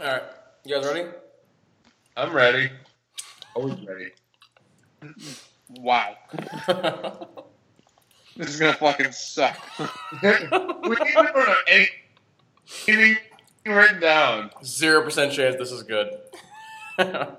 [0.00, 0.22] All right,
[0.64, 1.10] you guys ready?
[2.16, 2.70] I'm ready.
[3.54, 4.08] Always ready.
[5.68, 6.16] Wow.
[8.34, 9.58] this is gonna fucking suck.
[9.78, 11.48] we need to put
[12.88, 13.18] anything
[13.66, 14.50] written down.
[14.64, 16.08] Zero percent chance this is good.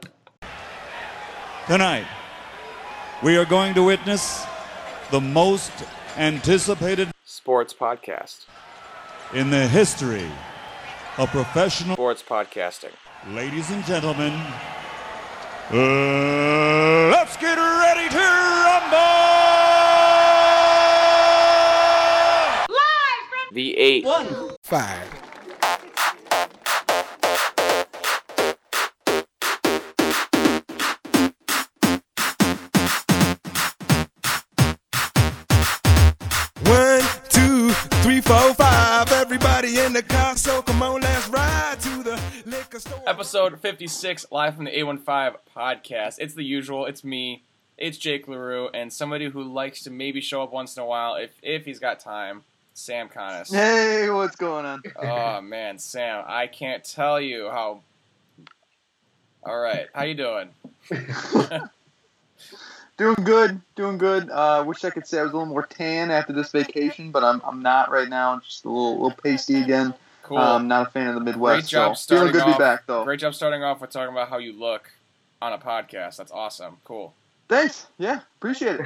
[1.66, 2.06] Tonight,
[3.24, 4.46] we are going to witness
[5.10, 5.72] the most
[6.16, 8.46] anticipated Sports podcast.
[9.34, 10.30] in the history
[11.18, 11.96] of professional.
[11.96, 12.92] Sports podcasting.
[13.28, 14.32] Ladies and gentlemen,
[15.72, 18.98] uh, let's get ready to rumble!
[22.70, 24.06] Live from the eight.
[24.64, 25.08] Five.
[36.64, 39.12] One, two, three, four, five.
[39.12, 40.61] Everybody in the car, so
[43.12, 46.16] Episode 56, live from the A15 podcast.
[46.20, 46.86] It's the usual.
[46.86, 47.44] It's me.
[47.78, 51.16] It's Jake LaRue, and somebody who likes to maybe show up once in a while
[51.16, 53.54] if, if he's got time, Sam Connis.
[53.54, 54.82] Hey, what's going on?
[54.96, 57.82] oh, man, Sam, I can't tell you how...
[59.44, 60.48] All right, how you doing?
[62.98, 64.30] Doing good, doing good.
[64.30, 67.24] Uh, wish I could say I was a little more tan after this vacation, but
[67.24, 68.32] I'm, I'm not right now.
[68.32, 69.96] I'm just a little little pasty again.
[70.32, 70.38] Cool.
[70.40, 71.64] Um, not a fan of the Midwest.
[71.64, 72.58] Great job so feeling starting good to off.
[72.58, 73.04] be back though.
[73.04, 74.90] Great job starting off with talking about how you look
[75.42, 76.16] on a podcast.
[76.16, 76.78] That's awesome.
[76.86, 77.14] Cool.
[77.50, 77.88] Thanks.
[77.98, 78.86] Yeah, appreciate it.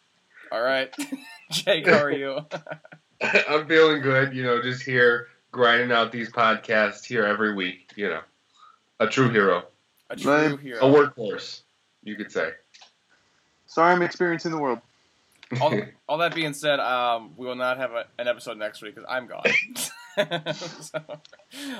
[0.52, 0.94] All right,
[1.50, 2.38] Jake, how are you?
[3.48, 4.32] I'm feeling good.
[4.32, 7.90] You know, just here grinding out these podcasts here every week.
[7.96, 8.20] You know,
[9.00, 9.64] a true hero,
[10.08, 10.60] A true Right.
[10.60, 10.78] hero.
[10.78, 11.62] a workhorse,
[12.04, 12.50] you could say.
[13.66, 14.78] Sorry, I'm experiencing the world.
[15.60, 15.74] all,
[16.08, 19.08] all that being said, um, we will not have a, an episode next week because
[19.10, 19.42] I'm gone.
[20.80, 21.00] so,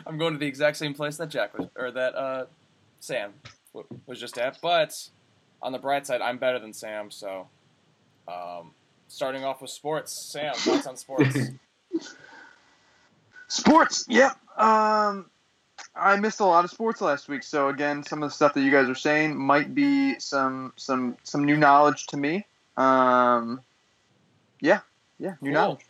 [0.06, 2.44] I'm going to the exact same place that Jack was, or that uh,
[3.00, 3.32] Sam
[3.74, 4.58] w- was just at.
[4.60, 4.92] But
[5.62, 7.10] on the bright side, I'm better than Sam.
[7.10, 7.48] So,
[8.28, 8.72] um,
[9.08, 11.36] starting off with sports, Sam, thoughts on sports?
[13.48, 14.04] Sports.
[14.08, 14.32] Yep.
[14.58, 15.30] Um,
[15.94, 18.60] I missed a lot of sports last week, so again, some of the stuff that
[18.62, 22.44] you guys are saying might be some some some new knowledge to me.
[22.76, 23.60] Um,
[24.60, 24.80] yeah,
[25.18, 25.60] yeah, new Cool.
[25.60, 25.85] knowledge.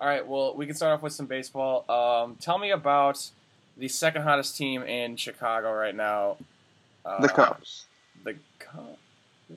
[0.00, 1.84] All right, well, we can start off with some baseball.
[1.90, 3.30] Um, tell me about
[3.76, 6.38] the second hottest team in Chicago right now.
[7.04, 7.84] Uh, The Cubs.
[8.24, 8.96] The Cubs.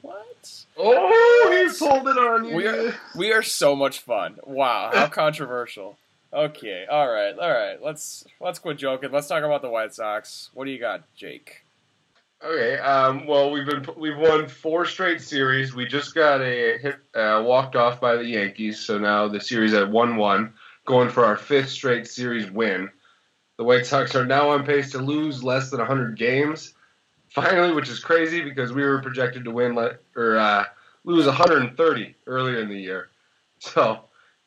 [0.02, 0.66] What?
[0.76, 2.56] Oh, he pulled it on you.
[2.56, 4.40] We are we are so much fun.
[4.44, 5.98] Wow, how controversial.
[6.34, 7.82] Okay, all right, all right.
[7.82, 9.12] Let's let's quit joking.
[9.12, 10.50] Let's talk about the White Sox.
[10.56, 11.63] What do you got, Jake?
[12.44, 12.78] Okay.
[12.78, 15.74] Um, well, we've been we've won four straight series.
[15.74, 19.74] We just got a hit uh, walked off by the Yankees, so now the series
[19.74, 20.54] at one-one,
[20.86, 22.90] going for our fifth straight series win.
[23.58, 26.74] The White Sox are now on pace to lose less than 100 games,
[27.30, 30.66] finally, which is crazy because we were projected to win le- or uh,
[31.06, 33.10] lose 130 earlier in the year.
[33.60, 34.02] So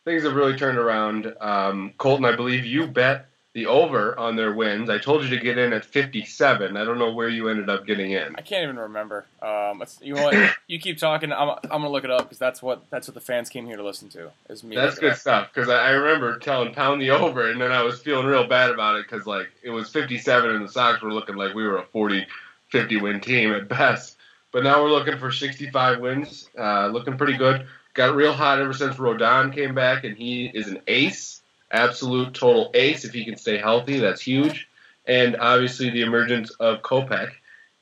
[0.05, 1.33] things have really turned around.
[1.41, 4.91] Um, Colton, I believe you bet the over on their wins.
[4.91, 6.77] I told you to get in at 57.
[6.77, 8.37] I don't know where you ended up getting in.
[8.37, 9.25] I can't even remember.
[9.41, 10.57] Um, it's, you know what?
[10.69, 11.33] You keep talking.
[11.33, 13.77] I'm, I'm gonna look it up because that's what that's what the fans came here
[13.77, 14.31] to listen to.
[14.51, 14.75] Is me.
[14.75, 18.03] That's good stuff because I, I remember telling pound the over, and then I was
[18.03, 21.37] feeling real bad about it because like it was 57, and the Sox were looking
[21.37, 22.27] like we were a 40,
[22.71, 24.17] 50 win team at best.
[24.53, 27.67] But now we're looking for 65 wins, uh, looking pretty good.
[27.95, 31.36] Got real hot ever since Rodon came back, and he is an ace,
[31.71, 33.05] absolute total ace.
[33.05, 34.69] If he can stay healthy, that's huge.
[35.07, 37.31] And obviously the emergence of Kopech,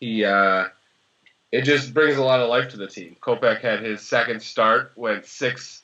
[0.00, 0.66] he uh,
[1.52, 3.16] it just brings a lot of life to the team.
[3.20, 5.82] Kopech had his second start, went six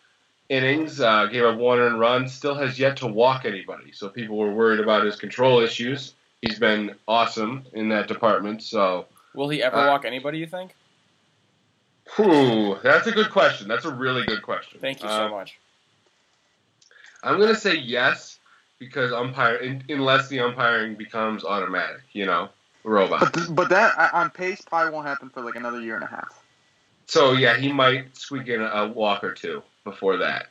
[0.48, 3.92] innings, uh, gave up one earned run, still has yet to walk anybody.
[3.92, 6.14] So people were worried about his control issues.
[6.42, 8.62] He's been awesome in that department.
[8.62, 10.38] So, Will he ever Uh, walk anybody?
[10.38, 10.74] You think?
[12.16, 13.68] whew, that's a good question.
[13.68, 14.80] That's a really good question.
[14.80, 15.58] Thank you so much.
[17.22, 18.38] I'm gonna say yes
[18.78, 22.48] because umpire, in, unless the umpiring becomes automatic, you know,
[22.84, 23.32] robot.
[23.32, 26.42] But but that on pace probably won't happen for like another year and a half.
[27.06, 30.46] So yeah, he might squeak in a, a walk or two before that.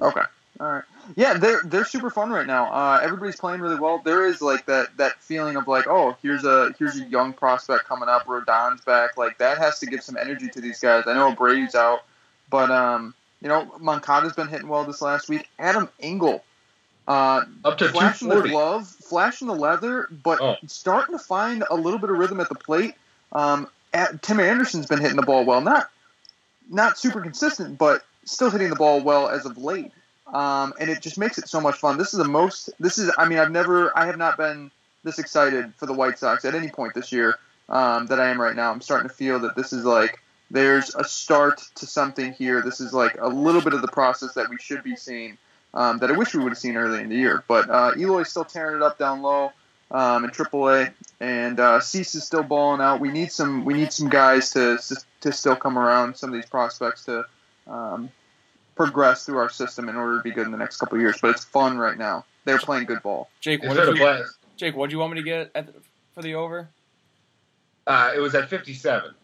[0.00, 0.22] Okay.
[0.60, 0.84] All right.
[1.16, 2.70] Yeah, they're they're super fun right now.
[2.72, 4.00] Uh, everybody's playing really well.
[4.04, 7.86] There is like that that feeling of like, oh, here's a here's a young prospect
[7.86, 8.26] coming up.
[8.26, 9.16] Rodon's back.
[9.16, 11.04] Like that has to give some energy to these guys.
[11.06, 12.04] I know Brady's out,
[12.50, 15.48] but um, you know, Moncada's been hitting well this last week.
[15.58, 16.44] Adam Engel,
[17.08, 20.56] uh, Up to flashing the glove, flashing the leather, but Oh.
[20.66, 22.94] starting to find a little bit of rhythm at the plate.
[23.32, 25.90] Um, at, Tim Anderson's been hitting the ball well, not
[26.70, 29.90] not super consistent, but still hitting the ball well as of late.
[30.32, 31.98] Um, and it just makes it so much fun.
[31.98, 32.70] This is the most.
[32.78, 33.10] This is.
[33.18, 33.96] I mean, I've never.
[33.98, 34.70] I have not been
[35.02, 37.36] this excited for the White Sox at any point this year
[37.68, 38.70] um, that I am right now.
[38.70, 40.20] I'm starting to feel that this is like
[40.52, 42.62] there's a start to something here.
[42.62, 45.38] This is like a little bit of the process that we should be seeing
[45.72, 47.42] um, that I wish we would have seen early in the year.
[47.48, 49.52] But uh, Eloy's still tearing it up down low
[49.90, 53.00] um, in AAA, and uh, Cease is still balling out.
[53.00, 54.78] We need some we need some guys to
[55.22, 56.16] to still come around.
[56.16, 57.24] Some of these prospects to
[57.66, 58.10] um,
[58.76, 61.16] progress through our system in order to be good in the next couple of years.
[61.20, 62.26] But it's fun right now.
[62.44, 63.30] They're playing good ball.
[63.40, 64.24] Jake, what did you.
[64.58, 65.72] Jake, what do you want me to get at the,
[66.14, 66.68] for the over?
[67.86, 69.14] Uh, it was at 57.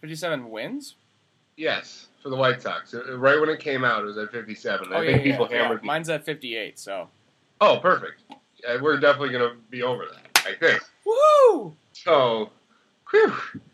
[0.00, 0.94] 57 wins?
[1.56, 2.94] Yes, for the White Sox.
[2.94, 4.92] Uh, Right when it came out, it was at 57.
[4.92, 5.62] I Oh, think yeah, people yeah, yeah.
[5.62, 5.82] hammered.
[5.82, 7.08] the- Mine's at 58, so.
[7.60, 8.22] Oh, perfect.
[8.80, 10.82] We're definitely going to be over that, I think.
[11.04, 11.76] Woo!
[11.92, 12.50] So,
[13.10, 13.28] whew.
[13.30, 13.32] What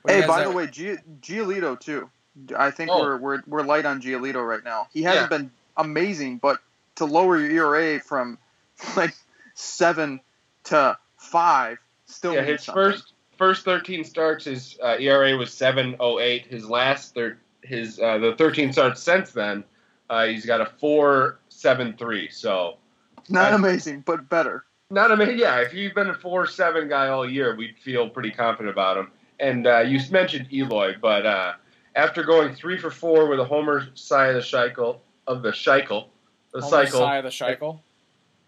[0.09, 2.11] do you Hey, by have- the way, G- Giolito too.
[2.57, 3.01] I think Oh.
[3.01, 4.89] we're, we're we're light on Giolito right now.
[4.93, 5.39] He hasn't Yeah.
[5.39, 6.59] been amazing, but
[6.97, 8.39] to lower your ERA from
[8.97, 9.15] like
[9.55, 10.21] seven
[10.65, 12.83] to five still yeah, his something.
[12.93, 16.47] first first 13 starts, his uh, ERA was 7.08.
[16.47, 19.65] His last thir- his uh, the 13 starts since then,
[20.11, 22.33] uh, he's got a 4.73.
[22.33, 22.77] So
[23.29, 24.65] not uh, amazing, but better.
[24.91, 25.39] not amazing.
[25.39, 29.11] Yeah, if you've been a 4.7 guy all year, we'd feel pretty confident about him.
[29.41, 31.55] And uh, you mentioned Eloy, but uh,
[31.97, 36.11] after going three for four with a homer side of the cycle of the cycle,
[36.53, 37.01] the Homer cycle.
[37.01, 37.83] Cy of the cycle.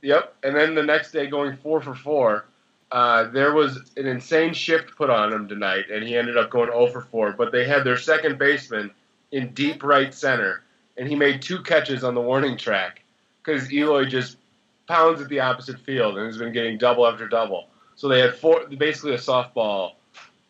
[0.03, 0.37] Yep.
[0.45, 2.47] And then the next day going four for four.
[2.93, 6.71] Uh, there was an insane shift put on him tonight, and he ended up going
[6.71, 7.33] 0 for 4.
[7.33, 8.91] But they had their second baseman
[9.33, 10.63] in deep right center,
[10.97, 13.03] and he made two catches on the warning track
[13.43, 14.39] because Eloy just
[14.87, 17.69] pounds at the opposite field and has been getting double after double.
[17.97, 19.93] So they had four, basically a softball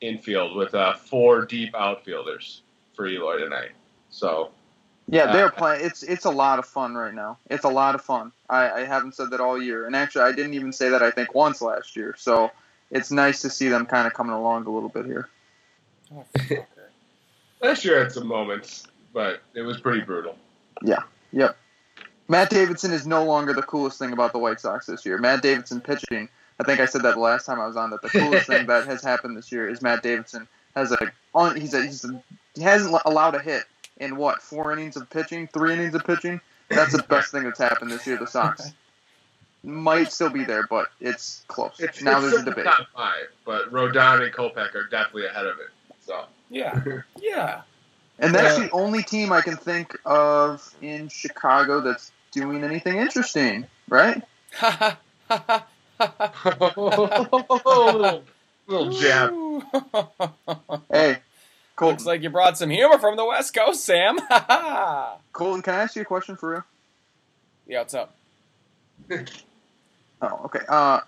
[0.00, 2.62] infield with uh, four deep outfielders
[2.94, 3.70] for Eloy tonight.
[4.10, 4.50] So
[5.08, 5.84] Yeah, they're Uh, playing.
[5.86, 7.38] It's it's a lot of fun right now.
[7.48, 8.32] It's a lot of fun.
[8.50, 11.02] I, I haven't said that all year, and actually, I didn't even say that.
[11.02, 12.14] I think once last year.
[12.18, 12.50] So
[12.90, 15.28] it's nice to see them kind of coming along a little bit here.
[16.14, 16.24] Oh,
[17.62, 20.36] last year had some moments, but it was pretty brutal.
[20.82, 21.02] Yeah.
[21.32, 21.56] Yep.
[22.28, 25.18] Matt Davidson is no longer the coolest thing about the White Sox this year.
[25.18, 26.28] Matt Davidson pitching.
[26.58, 27.90] I think I said that the last time I was on.
[27.90, 31.60] That the coolest thing that has happened this year is Matt Davidson has a on.
[31.60, 32.22] He's a, he's a,
[32.54, 33.64] he hasn't allowed a hit
[33.98, 36.40] in what four innings of pitching, three innings of pitching.
[36.68, 38.16] That's the best thing that's happened this year.
[38.16, 38.72] The Sox
[39.62, 41.76] might still be there, but it's close.
[41.78, 42.64] It's, now it's there's a debate.
[42.64, 45.68] top five, but Rodon and Kopech are definitely ahead of it.
[46.04, 46.80] So Yeah.
[47.20, 47.62] Yeah.
[48.18, 48.64] And that's Yeah.
[48.64, 54.22] the only team I can think of in Chicago that's doing anything interesting, right?
[54.54, 55.66] Ha ha ha
[55.98, 56.72] ha
[57.66, 58.24] little,
[58.66, 59.32] little jab.
[60.90, 61.18] Hey,
[61.76, 61.94] Colton.
[61.94, 64.18] Looks like you brought some humor from the West Coast, Sam.
[65.32, 66.64] Colton, can I ask you a question for real?
[67.66, 68.14] Yeah, what's up?
[70.22, 70.60] Oh, okay.
[70.68, 71.00] Uh,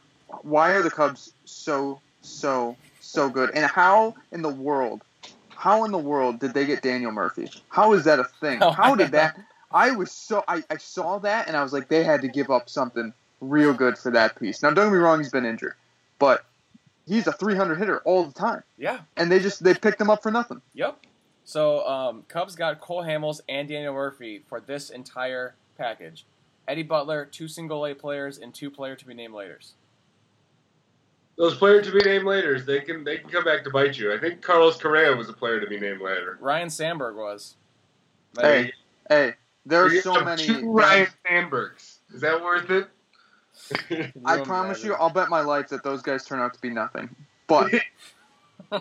[0.42, 3.50] why are the Cubs so so so good?
[3.54, 5.02] And how in the world,
[5.48, 7.50] how in the world did they get Daniel Murphy?
[7.70, 8.62] How is that a thing?
[8.62, 9.38] Oh, How did that?
[9.72, 12.50] I was so I, I saw that and I was like, they had to give
[12.50, 14.62] up something real good for that piece.
[14.62, 15.74] Now, don't get me wrong, he's been injured,
[16.18, 16.44] but
[17.08, 19.00] he's a 300 hitter all the time, Yeah.
[19.16, 20.60] and they just they picked him up for nothing.
[20.74, 20.98] Yep.
[21.44, 26.26] So um, Cubs got Cole Hamels and Daniel Murphy for this entire package.
[26.68, 29.58] Eddie Butler, two single A players, and two player to be named later.
[31.36, 34.12] Those players to be named later, they can they can come back to bite you.
[34.12, 36.36] I think Carlos Correa was a player to be named later.
[36.40, 37.54] Ryne Sandberg was.
[38.38, 38.72] Hey,
[39.08, 39.34] hey,
[39.64, 40.44] there are so many.
[40.44, 41.98] Two Ryne Sandbergs.
[42.12, 42.88] Is that worth it?
[44.24, 47.14] I promise you, I'll bet my life that those guys turn out to be nothing.
[47.46, 47.72] But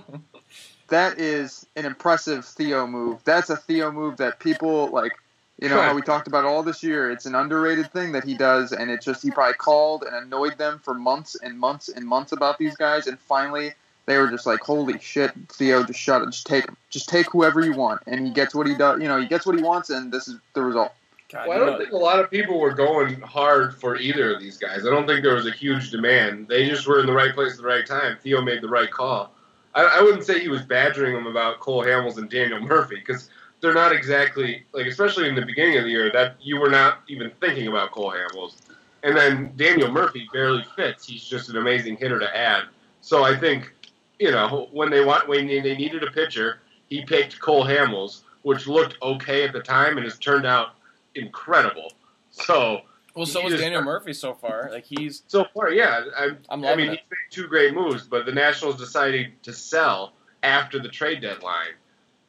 [0.90, 3.22] that is an impressive Theo move.
[3.24, 5.14] That's a Theo move that people like.
[5.60, 7.10] You know how we talked about all this year.
[7.10, 10.60] It's an underrated thing that he does, and it's just he probably called and annoyed
[10.60, 13.74] them for months and months and months about these guys, and finally
[14.06, 17.28] they were just like, "Holy shit, Theo, just shut it, just take him, just take
[17.32, 19.02] whoever you want," and he gets what he does.
[19.02, 20.92] You know, he gets what he wants, and this is the result.
[21.30, 24.34] God, Well, I don't know- think a lot of people were going hard for either
[24.34, 24.86] of these guys.
[24.86, 26.48] I don't think there was a huge demand.
[26.48, 28.18] They just were in the right place at the right time.
[28.22, 29.34] Theo made the right call.
[29.76, 33.30] I, I wouldn't say he was badgering them about Cole Hamels and Daniel Murphy because
[33.60, 37.00] they're not exactly like, especially in the beginning of the year, that you were not
[37.10, 38.56] even thinking about Cole Hamels.
[39.04, 41.06] And then Daniel Murphy barely fits.
[41.08, 42.64] He's just an amazing hitter to add.
[43.02, 43.74] So I think,
[44.20, 48.66] you know, when they want when they needed a pitcher, he picked Cole Hamels, which
[48.66, 50.72] looked okay at the time and has turned out
[51.18, 51.94] incredible.
[52.32, 52.82] So
[53.16, 54.70] well, so he was Daniel Murphy so far.
[54.72, 56.92] Like he's so far, yeah, I, I'm I mean, it.
[56.92, 61.74] he's made two great moves, but the Nationals decided to sell after the trade deadline.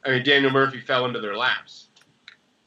[0.05, 1.89] I mean, Daniel Murphy fell into their laps.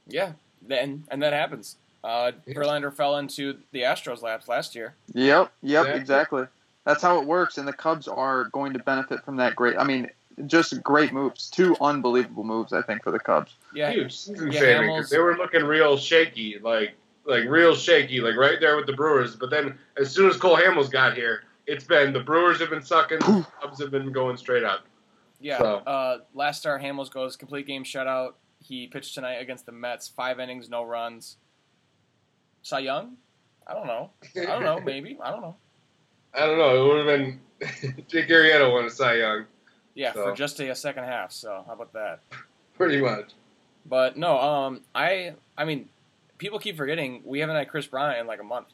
[0.06, 0.32] yeah.
[0.64, 1.76] Then and that happens.
[2.04, 4.94] Uh, Verlander fell into the Astros laps last year.
[5.14, 6.00] Yep, yep, Exactly.
[6.00, 6.44] exactly.
[6.84, 9.76] That's how it works, and the Cubs are going to benefit from that great.
[9.76, 10.08] I mean,
[10.46, 11.48] just great moves.
[11.50, 13.54] Two unbelievable moves, I think, for the Cubs.
[13.74, 16.94] Yeah, huge season yeah, saving Hamels- because they were looking real shaky, like
[17.24, 19.36] like real shaky, like right there with the Brewers.
[19.36, 22.82] But then as soon as Cole Hamels got here, it's been the Brewers have been
[22.82, 24.80] sucking, the Cubs have been going straight up.
[25.40, 25.58] yeah.
[25.58, 28.34] So- Uh, last start, Hamels goes complete game shutout.
[28.58, 31.36] He pitched tonight against the Mets, five innings, no runs.
[32.62, 33.16] Cy Young?
[33.66, 34.10] I don't know.
[34.36, 34.80] I don't know.
[34.84, 35.56] Maybe I don't know.
[36.34, 36.84] I don't know.
[36.84, 39.44] It would have been Jake Arrieta won a Cy Young,
[39.94, 41.32] Yeah, So- for just a, a second half.
[41.32, 42.20] So how about that?
[42.74, 43.30] pretty much.
[43.86, 45.88] But no, um, I I mean,
[46.38, 48.68] people keep forgetting we haven't had Kris Bryant in like a month.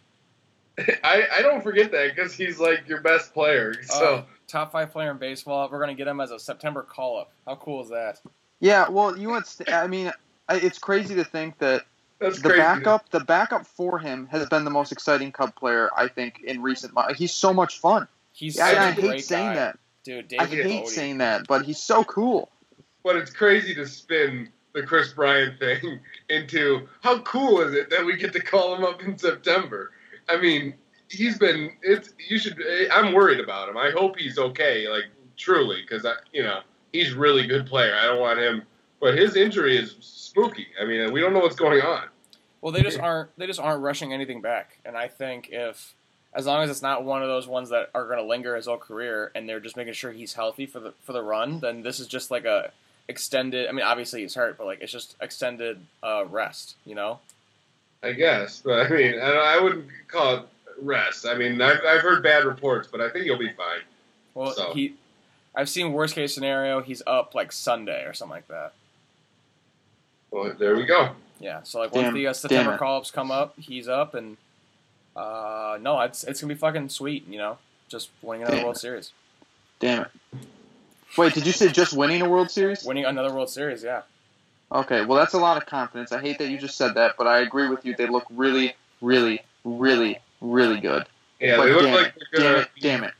[1.02, 3.75] I, I don't forget that because he's like your best player.
[3.82, 5.68] So Oh, top five player in baseball.
[5.70, 7.32] We're gonna get him as a September call up.
[7.46, 8.20] How cool is that?
[8.60, 9.60] Yeah, well, you know what's?
[9.68, 10.12] I mean,
[10.48, 11.84] I- it's crazy to think that
[12.20, 12.60] that's the crazy.
[12.62, 16.62] backup, the backup for him has been the most exciting Cub player I think in
[16.62, 17.18] recent months.
[17.18, 18.06] He's so much fun.
[18.32, 19.54] He's I, such I a hate great saying guy.
[19.54, 19.78] that.
[20.08, 20.34] Dude.
[20.38, 20.86] I hate Bodie.
[20.86, 22.50] saying that, but he's so cool.
[23.04, 26.00] But it's crazy to spin the Kris Bryant thing
[26.30, 29.92] into how cool is it that we get to call him up in September?
[30.30, 30.74] I mean,
[31.10, 31.72] he's been.
[31.82, 32.58] It's you should.
[32.90, 33.76] I'm worried about him.
[33.76, 34.88] I hope he's okay.
[34.88, 35.04] Like
[35.36, 36.60] truly, because I, you know,
[36.92, 37.94] he's really good player.
[37.94, 38.62] I don't want him.
[39.00, 40.68] But his injury is spooky.
[40.80, 42.04] I mean, we don't know what's going on.
[42.62, 43.36] Well, they just aren't.
[43.36, 44.78] They just aren't rushing anything back.
[44.86, 45.94] And I think if,
[46.38, 48.66] as long as it's not one of those ones that are going to linger his
[48.66, 51.83] whole career, and they're just making sure he's healthy for the for the run, then
[51.83, 52.71] this is just like a
[53.09, 53.68] extended.
[53.68, 56.76] I mean, obviously he's hurt, but like it's just extended uh, rest.
[56.87, 57.18] You know?
[58.04, 60.42] I guess, but I mean, I, I wouldn't call it
[60.80, 61.26] rest.
[61.26, 63.80] I mean, I've, I've heard bad reports, but I think he'll be fine.
[64.35, 64.95] Well, So- he.
[65.57, 66.80] I've seen worst case scenario.
[66.83, 68.75] He's up like Sunday or something like that.
[70.30, 71.11] Well, there we go.
[71.40, 71.62] Yeah.
[71.64, 74.37] So like once Damn- the uh, September call ups come up, he's up, and
[75.18, 77.26] uh, no, it's it's gonna be fucking sweet.
[77.28, 77.58] You know,
[77.88, 78.76] just winning another Damn World.
[78.78, 79.12] Series,
[79.80, 80.10] Damn it.
[81.16, 82.84] Wait, did you say just winning a World Series?
[82.84, 83.82] winning another World Series.
[83.82, 84.02] Yeah.
[84.70, 86.12] Okay, well that's a lot of confidence.
[86.12, 87.96] I hate that you just said that, but I agree with you.
[87.96, 91.06] They look really, really, really, really good.
[91.40, 93.14] Yeah, but they look damn like it, they're damn gonna it, damn it.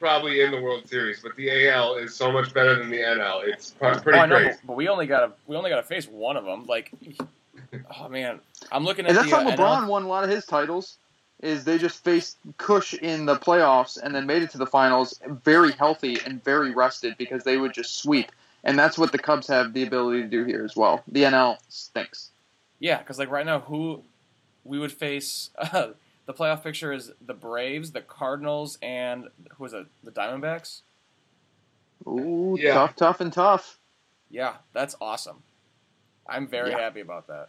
[0.00, 3.46] probably in the World Series, but the AL is so much better than the NL.
[3.46, 4.58] It's pretty oh, know, crazy.
[4.60, 6.66] but, but we only got to we only got to face one of them.
[6.66, 6.90] Like,
[7.98, 8.40] oh man,
[8.70, 10.44] I'm looking at And that's the how uh, LeBron NL won a lot of his
[10.44, 10.98] titles.
[11.40, 15.20] Is they just faced Cush in the playoffs and then made it to the finals
[15.44, 18.32] very healthy and very rested because they would just sweep.
[18.64, 21.02] And that's what the Cubs have the ability to do here as well.
[21.06, 22.30] The NL stinks.
[22.80, 24.02] Yeah, because like right now, who
[24.64, 25.88] we would face uh,
[26.26, 29.86] the playoff picture is the Braves, the Cardinals, and who is it?
[30.02, 30.80] The Diamondbacks.
[32.06, 32.74] Ooh, Yeah.
[32.74, 33.78] tough, tough, and tough.
[34.30, 35.42] Yeah, that's awesome.
[36.28, 36.78] I'm very Yeah.
[36.78, 37.48] happy about that.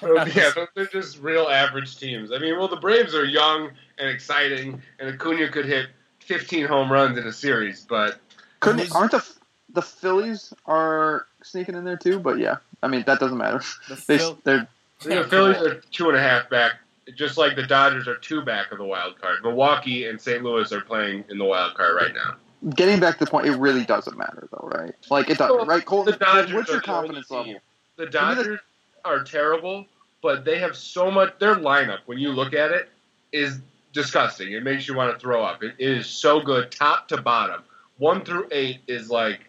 [0.00, 2.32] So, yeah, those are just real average teams.
[2.32, 5.88] I mean, well, the Braves are young and exciting, and Acuna could hit
[6.20, 8.20] 15 home runs in a series, but
[8.60, 9.24] Couldn't aren't the
[9.70, 12.18] the Phillies are sneaking in there too?
[12.18, 13.62] But yeah, I mean that doesn't matter.
[13.88, 14.68] The They Phil- they're
[15.00, 16.74] the Phillies are two and a half back,
[17.14, 19.42] just like the Dodgers are two back of the wild card.
[19.42, 20.42] Milwaukee and St.
[20.42, 22.36] Louis are playing in the wild card right now.
[22.74, 23.46] getting back to the point.
[23.46, 24.94] It really doesn't matter though, right?
[25.10, 25.84] Like it does, Well, right?
[25.84, 27.56] Colton, the Dodgers what's your confidence level?
[27.96, 28.60] The- Dodgers
[29.04, 29.86] are terrible,
[30.22, 31.34] but they have so much.
[31.38, 32.88] Their lineup, when you look at it,
[33.32, 33.60] is
[33.92, 34.52] disgusting.
[34.52, 35.62] It makes you want to throw up.
[35.62, 37.62] It is so good, top to bottom.
[37.98, 39.40] One through eight is like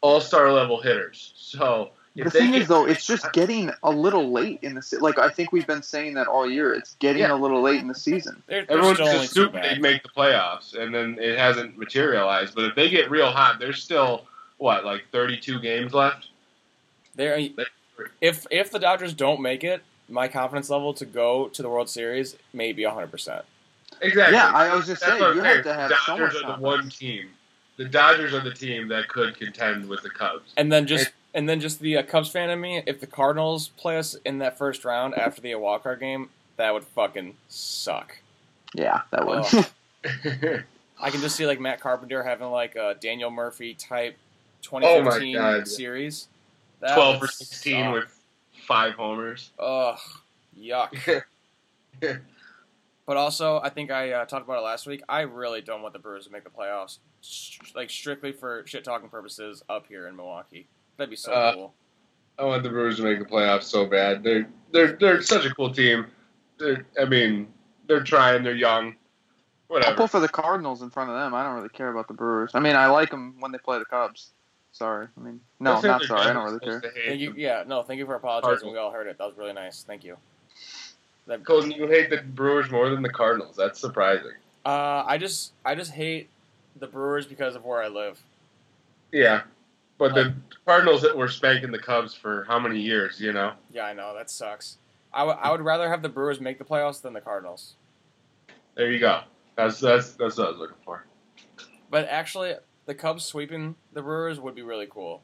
[0.00, 1.32] all star level hitters.
[1.36, 4.74] So The if they thing get, is, though, it's just getting a little late in
[4.74, 5.18] the se- like.
[5.18, 6.74] I think we've been saying that all year.
[6.74, 7.32] It's getting Yeah.
[7.32, 8.42] a little late in the season.
[8.46, 12.54] They're, they're Everyone's just assuming they make the playoffs, and then it hasn't materialized.
[12.54, 14.24] But if they get real hot, there's still
[14.58, 16.28] what like 32 games left.
[17.14, 17.48] They're,
[18.20, 21.88] if if the Dodgers don't make it, my confidence level to go to the World
[21.88, 23.10] Series may be 100.
[23.10, 23.44] percent
[24.00, 24.36] Exactly.
[24.36, 26.56] Yeah, I was just That's saying, you have to have the so Dodgers much are
[26.56, 27.28] the one team.
[27.76, 30.52] The Dodgers are the team that could contend with the Cubs.
[30.56, 33.68] And then just and then just the uh, Cubs fan in me, if the Cardinals
[33.68, 38.18] play us in that first round after the wild card game, that would fucking suck.
[38.74, 39.44] Yeah, that would.
[39.52, 39.66] Oh.
[41.00, 44.16] I can just see like Matt Carpenter having like a Daniel Murphy type
[44.72, 45.68] Oh 2015 God.
[45.68, 46.28] series.
[46.80, 47.94] That 12 would for 16 suck.
[47.94, 48.24] with
[48.66, 49.50] five homers.
[49.58, 49.98] Ugh,
[50.58, 51.22] yuck.
[53.06, 55.00] But also, I think I uh, talked about it last week.
[55.08, 58.82] I really don't want the Brewers to make the playoffs, st- like strictly for shit
[58.82, 60.66] talking purposes up here in Milwaukee.
[60.96, 61.74] That'd be so Uh, cool.
[62.36, 64.24] I want the Brewers to make the playoffs so bad.
[64.24, 66.06] They're they're they're such a cool team.
[66.58, 67.46] They're, I mean,
[67.86, 68.42] they're trying.
[68.42, 68.96] They're young.
[69.70, 71.32] I'll pull for the Cardinals in front of them.
[71.32, 72.50] I don't really care about the Brewers.
[72.54, 74.32] I mean, I like them when they play the Cubs.
[74.76, 76.20] Sorry, I mean, no, I think not sorry.
[76.20, 76.82] I don't really care.
[77.06, 77.32] Thank you.
[77.34, 78.70] Yeah, no, thank you for apologizing.
[78.70, 79.16] We all heard it.
[79.16, 79.82] That was really nice.
[79.84, 80.18] Thank you.
[81.26, 83.56] That, Colton, you hate the Brewers more than the Cardinals.
[83.56, 84.32] That's surprising.
[84.66, 86.28] Uh, I just I just hate
[86.78, 88.22] the Brewers because of where I live.
[89.12, 89.42] Yeah,
[89.96, 90.34] but the
[90.66, 93.18] Cardinals that were spanking the Cubs for how many years?
[93.18, 93.54] You know.
[93.72, 94.76] Yeah, I know that sucks.
[95.14, 97.76] I would- I would rather have the Brewers make the playoffs than the Cardinals.
[98.74, 99.22] There you go.
[99.56, 101.02] That's that's that's what I was looking for.
[101.90, 105.22] But actually, the Cubs sweeping the Brewers would be really cool.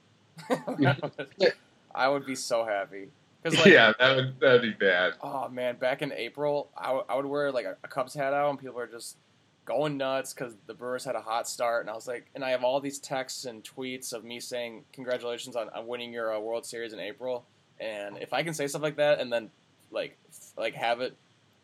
[1.94, 3.08] I would be so happy
[3.42, 5.14] because like yeah, that would that'd be bad.
[5.20, 8.32] Oh man, back in April, I, w- I would wear like a, a Cubs hat
[8.32, 9.16] out, and people are just
[9.64, 11.82] going nuts because the Brewers had a hot start.
[11.82, 14.84] And I was like, and I have all these texts and tweets of me saying
[14.92, 17.44] congratulations on, on winning your uh, World Series in April.
[17.78, 19.50] And if I can say stuff like that and then
[19.90, 21.16] like f- like have it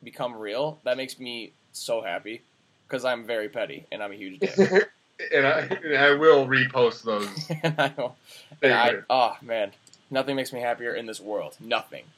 [0.03, 2.43] become real, that makes me so happy
[2.87, 4.91] because I'm very petty and I'm a huge dick.
[5.35, 7.29] and I and I will repost those.
[7.63, 8.15] and I, know-
[8.63, 9.73] and I oh man,
[10.11, 11.57] nothing makes me happier in this world.
[11.61, 12.05] Nothing.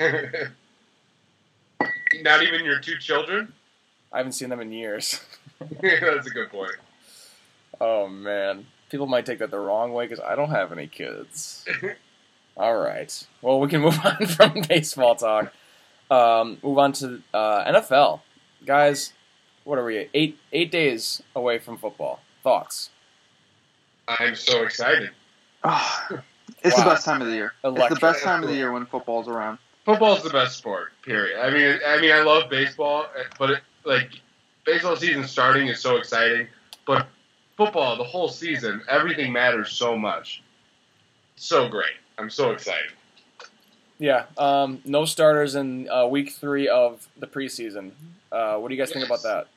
[0.00, 0.50] Not
[2.42, 3.52] even your two children.
[4.12, 5.20] I haven't seen them in years.
[5.60, 6.72] That's a good point.
[7.80, 11.64] Oh man, people might take that the wrong way because I don't have any kids.
[12.56, 15.52] All right, well we can move on from baseball talk.
[16.10, 18.20] Um, move on to uh, NFL,
[18.64, 19.12] guys.
[19.68, 20.08] What are we?
[20.14, 22.20] Eight eight days away from football.
[22.42, 22.88] Thoughts?
[24.08, 25.10] I'm so excited.
[25.62, 26.08] Ah,
[26.62, 26.84] it's Wow.
[26.84, 27.52] the best time of the year.
[27.62, 29.58] It's the best time of the year when football's around.
[29.84, 30.92] Football's the best sport.
[31.02, 31.38] Period.
[31.38, 33.08] I mean, I mean, I love baseball,
[33.38, 34.08] but it, like
[34.64, 36.48] baseball season starting is so exciting.
[36.86, 37.06] But
[37.58, 40.42] football, the whole season, everything matters so much.
[41.36, 41.92] So great.
[42.16, 42.92] I'm so excited.
[43.98, 44.24] Yeah.
[44.38, 47.90] Um, no starters in uh, week three of the preseason.
[48.32, 49.48] Uh, what do you guys think about that?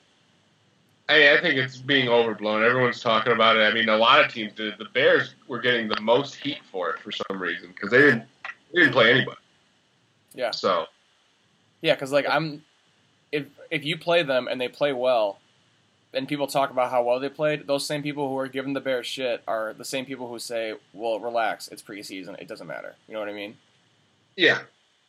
[1.12, 2.64] I, I think it's being overblown.
[2.64, 3.62] Everyone's talking about it.
[3.62, 4.78] I mean, a lot of teams did.
[4.78, 8.24] The Bears were getting the most heat for it for some reason because they didn't
[8.74, 9.38] they didn't play anybody.
[10.34, 10.52] Yeah.
[10.52, 10.86] So
[11.82, 12.64] Yeah, because like I'm,
[13.32, 15.40] if if you play them and they play well,
[16.14, 18.82] and people talk about how well they played, those same people who are giving the
[18.82, 22.96] Bears shit are the same people who say, "Well, relax, it's preseason, it doesn't matter."
[23.08, 23.58] You know what I mean?
[24.38, 24.60] yeah,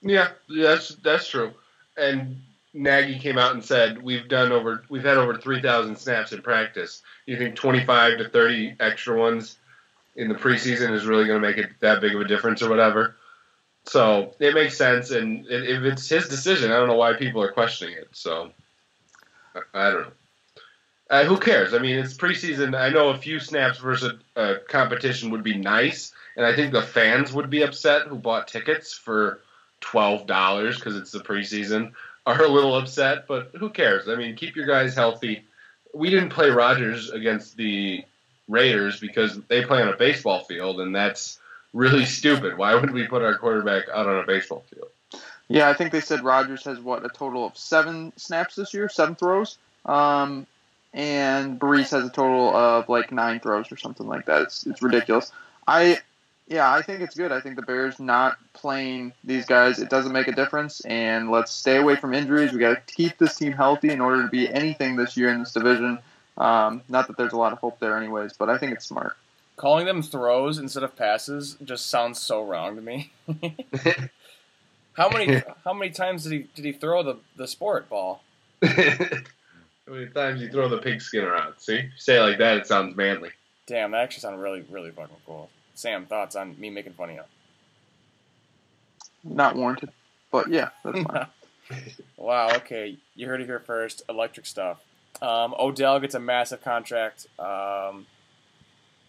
[0.02, 1.52] yeah, that's that's true.
[1.96, 2.40] And
[2.74, 6.40] Nagy came out and said we've done over we've had over three thousand snaps in
[6.42, 7.02] practice.
[7.26, 9.58] You think twenty five to thirty extra ones
[10.16, 12.70] in the preseason is really going to make it that big of a difference or
[12.70, 13.16] whatever?
[13.84, 17.52] So it makes sense, and if it's his decision, I don't know why people are
[17.52, 18.08] questioning it.
[18.12, 18.52] So
[19.74, 20.12] I, don't know.
[21.10, 21.74] Uh, who cares?
[21.74, 22.78] I mean, it's preseason.
[22.78, 26.72] I know a few snaps versus a, a competition would be nice, and I think
[26.72, 29.40] the fans would be upset who bought tickets for
[29.80, 31.92] twelve dollars because it's the preseason
[32.26, 33.26] are a little upset.
[33.26, 34.08] But who cares?
[34.08, 35.44] I mean, keep your guys healthy.
[35.94, 38.04] We didn't play Rodgers against the
[38.48, 41.38] Raiders because they play on a baseball field, and that's
[41.72, 42.56] really stupid.
[42.56, 44.88] Why would we put our quarterback out on a baseball field?
[45.48, 48.88] Yeah, I think they said Rodgers has what a total of seven snaps this year,
[48.88, 49.58] seven throws.
[49.84, 50.46] Um,
[50.94, 54.42] and Brees has a total of like nine throws or something like that.
[54.42, 55.32] It's it's ridiculous.
[55.66, 55.98] I
[56.52, 57.32] yeah, I think it's good.
[57.32, 61.50] I think the Bears not playing these guys it doesn't make a difference, and let's
[61.50, 62.52] stay away from injuries.
[62.52, 65.40] We got to keep this team healthy in order to be anything this year in
[65.40, 65.98] this division.
[66.36, 69.16] Um, not that there's a lot of hope there, anyways, but I think it's smart.
[69.56, 73.12] Calling them throws instead of passes just sounds so wrong to me.
[74.92, 78.22] how many how many times did he did he throw the the sport ball?
[79.88, 81.54] How many times you throw the pigskin around?
[81.58, 83.30] See, you say it like that, it sounds manly.
[83.66, 85.50] Damn, that actually sounded really really fucking cool.
[85.74, 87.22] Sam, thoughts on me making fun of you?
[89.24, 89.90] Not warranted,
[90.30, 91.26] but yeah, that's fine.
[92.16, 92.50] wow.
[92.56, 94.02] Okay, you heard it here first.
[94.08, 94.80] Electric stuff.
[95.20, 97.26] Um, Odell gets a massive contract.
[97.38, 98.06] Um,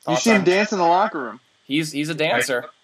[0.08, 1.40] you see him on- dance in the locker room.
[1.66, 2.66] He's he's a dancer.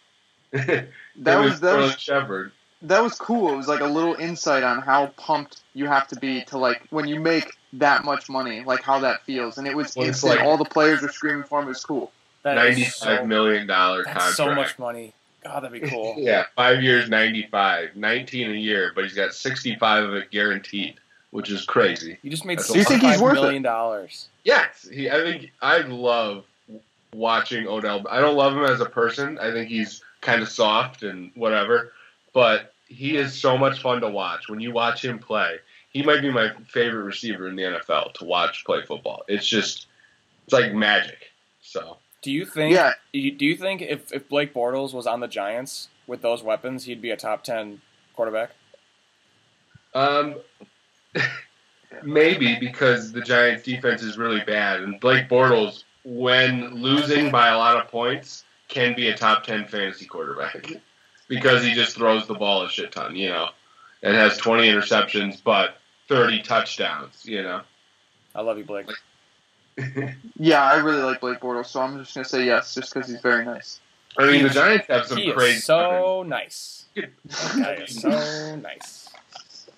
[0.51, 2.51] That was that was Sterling Shepard.
[2.83, 3.53] that was cool.
[3.53, 6.87] It was like a little insight on how pumped you have to be to like
[6.89, 9.59] when you make that much money, like how that feels.
[9.59, 10.39] And it was Well, it's instant.
[10.39, 11.65] like- All the players were screaming for him.
[11.65, 12.11] It was cool.
[12.43, 14.35] That is Ninety-five so, million dollar That's contract.
[14.37, 15.13] so much money.
[15.43, 16.15] God, that'd be cool.
[16.17, 20.95] yeah, five years, 95, 19 a year, but he's got 65 of it guaranteed,
[21.31, 22.17] which is crazy.
[22.23, 23.41] You just made Do you think he's sixty-five worth it?
[23.41, 24.27] million dollars.
[24.43, 25.09] Yes, he.
[25.09, 26.45] I think I love
[27.13, 28.05] watching Odell.
[28.09, 29.37] I don't love him as a person.
[29.39, 31.91] I think he's kind of soft and whatever,
[32.33, 34.49] but he is so much fun to watch.
[34.49, 35.59] When you watch him play,
[35.91, 39.23] he might be my favorite receiver in the NFL to watch play football.
[39.27, 39.87] It's just,
[40.45, 41.31] it's like magic.
[41.61, 42.73] So Do you think?
[42.73, 46.85] Yeah, Do you think if, if Blake Bortles was on the Giants with those weapons,
[46.85, 47.81] he'd be a top ten
[48.13, 48.51] quarterback?
[49.93, 50.35] Um,
[52.03, 57.57] maybe because the Giants' defense is really bad, and Blake Bortles, when losing by a
[57.57, 60.71] lot of points, can be a top ten fantasy quarterback
[61.27, 63.49] because he just throws the ball a shit ton, you know,
[64.03, 65.77] and has twenty interceptions but
[66.09, 67.61] thirty touchdowns, you know.
[68.35, 68.87] I love you, Blake.
[70.37, 73.21] Yeah, I really like Blake Bortles, so I'm just gonna say yes, just because he's
[73.21, 73.79] very nice.
[74.17, 75.57] I mean, the Giants have some He crazy.
[75.57, 76.85] is so nice.
[77.57, 79.09] That is so nice.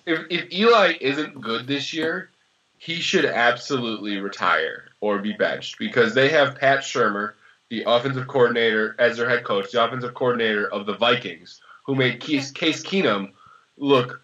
[0.06, 2.30] if, if Eli isn't good this year,
[2.78, 7.34] he should absolutely retire or be benched because they have Pat Shurmur,
[7.68, 12.20] the offensive coordinator, as their head coach, the offensive coordinator of the Vikings, who made
[12.20, 13.32] Case, Case Keenum
[13.76, 14.22] look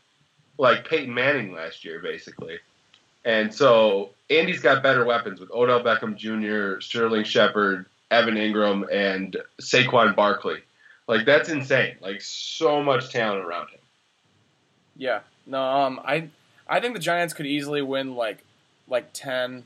[0.59, 2.59] like Peyton Manning last year, basically.
[3.25, 9.37] And so Andy's got better weapons with Odell Beckham Jr., Sterling Shepard, Evan Engram, and
[9.61, 10.61] Saquon Barkley.
[11.07, 11.97] Like that's insane.
[12.01, 13.81] Like so much talent around him.
[14.97, 15.21] Yeah.
[15.47, 16.29] No, um, I
[16.69, 18.45] I think the Giants could easily win like
[18.87, 19.65] like 10,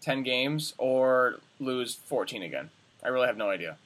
[0.00, 2.70] 10 games or lose 14 again.
[3.02, 3.76] I really have no idea.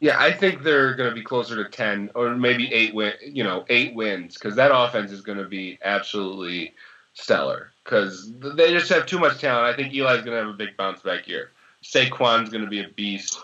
[0.00, 3.12] Yeah, I think they're going to be closer to ten or maybe eight win.
[3.26, 6.74] You know, eight wins because that offense is going to be absolutely
[7.14, 9.66] stellar because they just have too much talent.
[9.66, 11.50] I think Eli's going to have a big bounce back year.
[11.82, 13.38] Saquon's going to be a beast.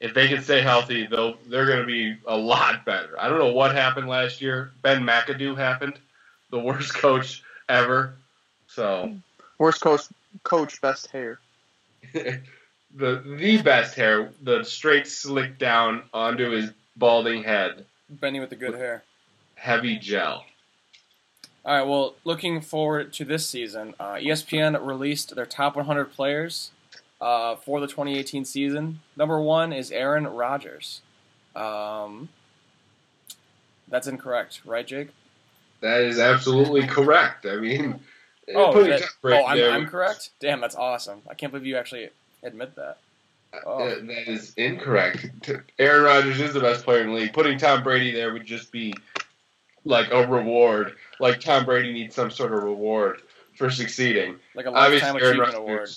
[0.00, 3.20] If they can stay healthy, they'll they're going to be a lot better.
[3.20, 4.70] I don't know what happened last year.
[4.82, 5.98] Ben McAdoo happened,
[6.50, 8.14] the worst coach ever.
[8.68, 9.16] So
[9.58, 10.02] Worst coach,
[10.44, 11.40] coach, best hair.
[12.12, 12.40] the
[12.94, 18.74] the best hair, the straight slick down onto his balding head, Benny with the good
[18.74, 19.02] hair.
[19.56, 20.44] heavy gel.
[21.64, 21.86] All right.
[21.86, 26.70] Well, looking forward to this season, uh, ESPN released their top 100 players
[27.20, 29.00] uh, for the 2018 season.
[29.16, 31.02] Number one is Aaron Rodgers.
[31.54, 32.28] Um,
[33.88, 35.08] that's incorrect, right, Jake?
[35.80, 37.46] That is absolutely correct.
[37.46, 38.00] I mean,
[38.54, 40.30] Oh, putting that- Tom Brady oh, I'm, I'm correct.
[40.40, 41.20] Damn, that's awesome.
[41.28, 42.08] I can't believe you actually
[42.42, 42.98] admit that.
[43.66, 43.78] Oh.
[43.84, 45.26] Uh, that is incorrect.
[45.78, 47.32] Aaron Rodgers is the best player in the league.
[47.32, 48.94] Putting Tom Brady there would just be
[49.88, 50.94] like a reward.
[51.18, 53.22] Like Tom Brady needs some sort of reward
[53.56, 54.36] for succeeding.
[54.54, 55.58] Like a Obviously, lifetime Aaron achievement Rodgers.
[55.58, 55.90] award.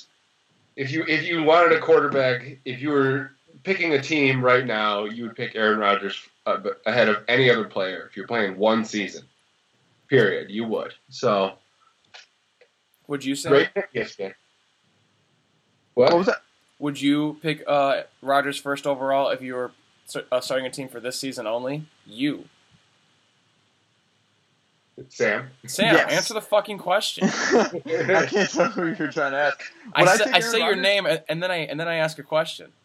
[0.78, 3.32] If you if you wanted a quarterback, if you were
[3.64, 7.66] picking a team right now, you would pick Aaron Rodgers uh, ahead of any other
[7.66, 8.08] player.
[8.10, 9.24] If you're playing one season,
[10.08, 10.94] period, you would.
[11.10, 11.54] So
[13.08, 13.50] Would you say?
[13.50, 14.34] great pick yesterday.
[15.94, 16.18] What What?
[16.18, 16.42] was that?
[16.80, 19.72] Would you pick uh, Rodgers first overall if you were
[20.32, 21.84] uh, starting a team for this season only?
[22.08, 22.46] You,
[25.10, 25.50] Sam.
[25.66, 26.12] Sam, Yes.
[26.12, 27.28] answer the fucking question.
[27.28, 29.62] I can't tell who you're trying to ask.
[29.94, 31.96] I, I say, take I say your name and, and then I and then I
[31.96, 32.72] ask a question.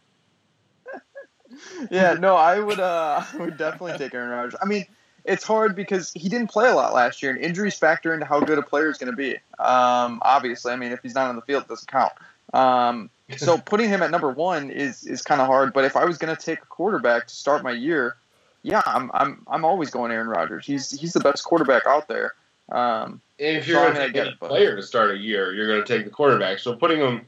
[1.90, 2.80] Yeah, no, I would.
[2.80, 4.56] Uh, I would definitely take Aaron Rodgers.
[4.60, 4.84] I mean,
[5.24, 8.40] it's hard because he didn't play a lot last year, and injuries factor into how
[8.40, 9.34] good a player is going to be.
[9.58, 12.12] Um, obviously, I mean, if he's not on the field, it doesn't count.
[12.52, 15.72] Um, so putting him at number one is is kind of hard.
[15.72, 18.16] But if I was going to take a quarterback to start my year,
[18.66, 20.66] yeah, I'm I'm I'm always going Aaron Rodgers.
[20.66, 22.34] He's he's the best quarterback out there.
[22.68, 25.84] Um, if you're I'm going to get a player to start a year, you're going
[25.84, 26.58] to take the quarterback.
[26.58, 27.26] So putting him,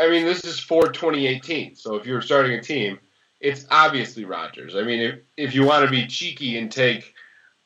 [0.00, 1.76] I mean, this is for 2018.
[1.76, 2.98] So if you're starting a team,
[3.40, 4.74] it's obviously Rodgers.
[4.74, 7.14] I mean, if, if you want to be cheeky and take,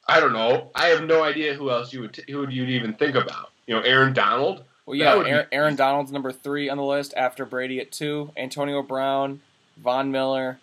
[0.07, 2.69] I don't know, I have no idea who else you would t- who would you'd
[2.69, 3.53] even think about.
[3.67, 4.65] You know, Aaron Donald.
[4.85, 7.91] Well, yeah, would be- Aaron, Aaron Donald's number three on the list after Brady at
[7.91, 9.41] two, Antonio Brown,
[9.79, 10.59] Von Miller,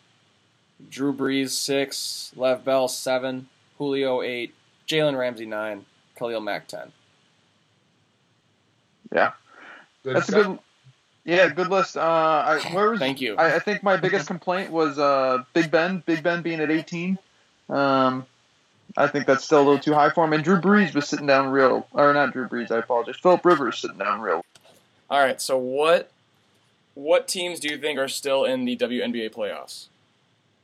[0.89, 4.53] Drew Brees six, Lev Bell seven, Julio eight,
[4.87, 5.85] Jalen Ramsey nine,
[6.17, 6.91] Khalil Mack ten.
[10.03, 10.59] Good that's a good.
[11.23, 11.97] Yeah, good list.
[11.97, 13.35] Uh, I, where was Thank you.
[13.35, 16.03] I, I think my biggest complaint was uh, Big Ben.
[16.05, 17.17] Big Ben being at 18.
[17.69, 18.25] Um,
[18.95, 20.33] I think that's still a little too high for him.
[20.33, 22.71] And Drew Brees was sitting down real, or not Drew Brees.
[22.71, 23.15] I apologize.
[23.17, 24.45] Philip Rivers sitting down real.
[25.09, 26.11] All right, so what
[26.93, 29.87] what teams do you think are still in the WNBA playoffs?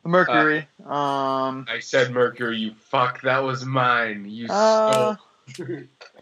[0.04, 0.68] Mercury.
[0.86, 2.58] um, I said Mercury.
[2.58, 3.22] You fuck.
[3.22, 4.26] That was mine.
[4.30, 5.16] You Uh,
[5.50, 5.68] stole.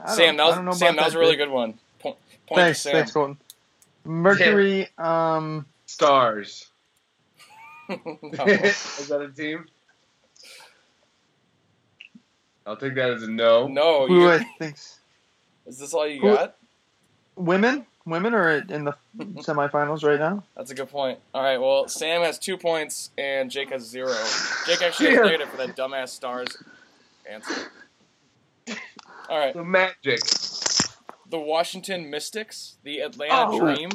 [0.07, 1.73] Sam, that was Sam, about that was a really good one.
[1.99, 2.93] Point, point Thanks, Sam.
[2.93, 3.37] thanks, Colton.
[4.05, 4.87] Mercury.
[4.97, 6.67] Um, Stars.
[7.89, 9.65] Is that a team?
[12.65, 13.67] I'll take that as a no.
[13.67, 14.99] no, who you, I think's
[15.65, 16.55] is this all you Who- got?
[17.35, 17.85] women?
[18.09, 20.43] Women are in the semifinals right now.
[20.55, 21.19] That's a good point.
[21.33, 24.15] All right, well, Sam has two points and Jake has zero.
[24.65, 25.23] Jake actually has Yeah.
[25.23, 26.47] negative for that dumbass stars
[27.29, 27.71] answer.
[29.29, 30.19] All right, The Magic.
[31.29, 33.59] the Washington Mystics, the Atlanta Oh.
[33.59, 33.89] Dream,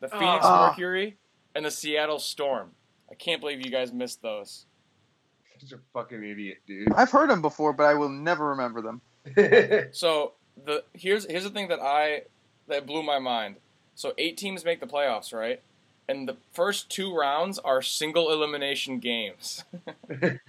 [0.00, 0.18] the oh.
[0.18, 0.68] Phoenix Oh.
[0.68, 1.16] Mercury,
[1.54, 2.70] and the Seattle Storm.
[3.10, 4.64] I can't believe you guys missed those.
[5.60, 6.92] Such a fucking idiot, dude.
[6.94, 9.00] I've heard them before, but I will never remember them.
[9.92, 10.32] So
[10.64, 12.22] the here's here's the thing that I
[12.68, 13.56] that blew my mind.
[13.94, 15.60] So eight teams make the playoffs, right?
[16.08, 19.64] And the first two rounds are single elimination games.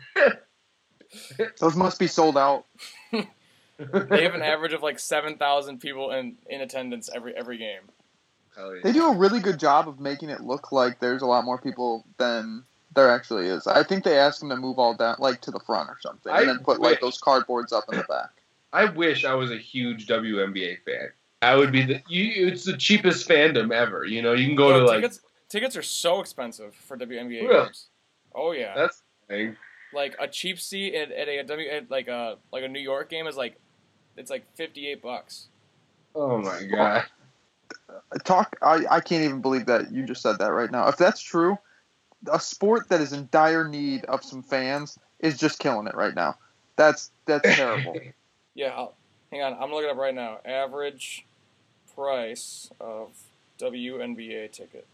[1.60, 2.66] Those must be sold out.
[3.12, 7.82] they have an average of like seven thousand people in in attendance every every game.
[8.58, 8.80] Yeah.
[8.84, 11.58] They do a really good job of making it look like there's a lot more
[11.58, 12.64] people than
[12.96, 13.68] there actually is.
[13.68, 16.32] I think they asked them to move all down, like to the front or something,
[16.32, 18.30] I and then put like those cardboards up in the back.
[18.72, 21.10] I wish I was a huge WNBA fan.
[21.44, 22.02] I would be the.
[22.08, 24.06] You, it's the cheapest fandom ever.
[24.06, 25.02] You know, you can go Yo, to like.
[25.02, 27.66] tickets, tickets are so expensive for WNBA Really?
[27.66, 27.88] games.
[28.36, 29.56] Oh yeah, That's the
[29.94, 33.10] like a cheap seat at, at a W at like a like a New York
[33.10, 33.58] game is like
[34.18, 35.48] it's like fifty eight bucks.
[36.16, 37.06] Oh my god.
[38.24, 38.56] Talk.
[38.62, 40.88] I, I can't even believe that you just said that right now.
[40.88, 41.58] If that's true,
[42.32, 46.16] a sport that is in dire need of some fans is just killing it right
[46.16, 46.36] now.
[46.76, 47.96] That's that's terrible.
[48.56, 48.94] Yeah, I'll,
[49.32, 50.38] hang on, I'm looking up right now.
[50.46, 51.26] Average
[51.96, 53.10] price of
[53.60, 54.86] WNBA ticket.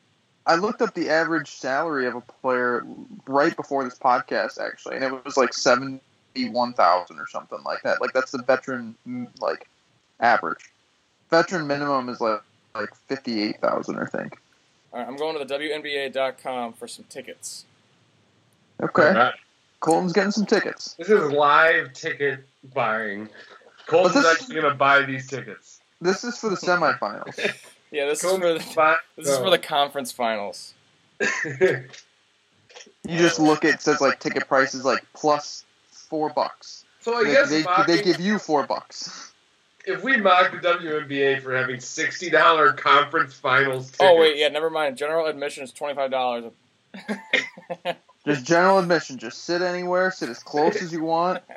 [0.46, 2.84] I looked up the average salary of a player
[3.28, 8.02] right before this podcast, actually, and it was like seventy-one thousand or something like that.
[8.02, 8.96] Like that's the veteran
[9.40, 9.68] like
[10.20, 10.72] average.
[11.30, 12.42] Veteran minimum is like
[12.74, 14.40] like fifty-eight thousand, I think.
[14.92, 17.66] All right, I'm going to the WNBA.com for some tickets.
[18.82, 19.36] Okay, Alright.
[19.82, 20.96] Colton's getting some tickets.
[20.98, 22.40] This is live ticket
[22.74, 23.30] buying.
[23.86, 25.79] Colton's this- actually gonna buy these tickets.
[26.02, 27.38] This is for the semifinals.
[27.92, 30.76] Yeah, this is for the buy- this is for the conference finals.
[31.20, 36.86] You just look at it says like ticket prices like plus four bucks.
[37.02, 39.32] so I They, guess they, mocking- they give you four bucks.
[39.88, 44.50] if we mock the WNBA for having sixty dollar conference finals tickets, Oh wait, yeah,
[44.50, 44.96] never mind.
[44.96, 46.52] General admission is twenty five dollars.
[48.26, 49.18] Just general admission.
[49.18, 50.12] Just sit anywhere.
[50.12, 51.42] Sit as close as you want.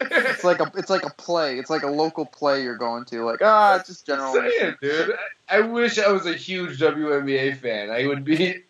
[0.00, 1.58] It's like a it's like a play.
[1.58, 3.24] It's like a local play you're going to.
[3.24, 4.34] Like ah, it's just general.
[4.34, 4.58] admission.
[4.60, 5.16] saying, dude.
[5.48, 7.90] I, I wish I was a huge WNBA fan.
[7.90, 8.62] I would be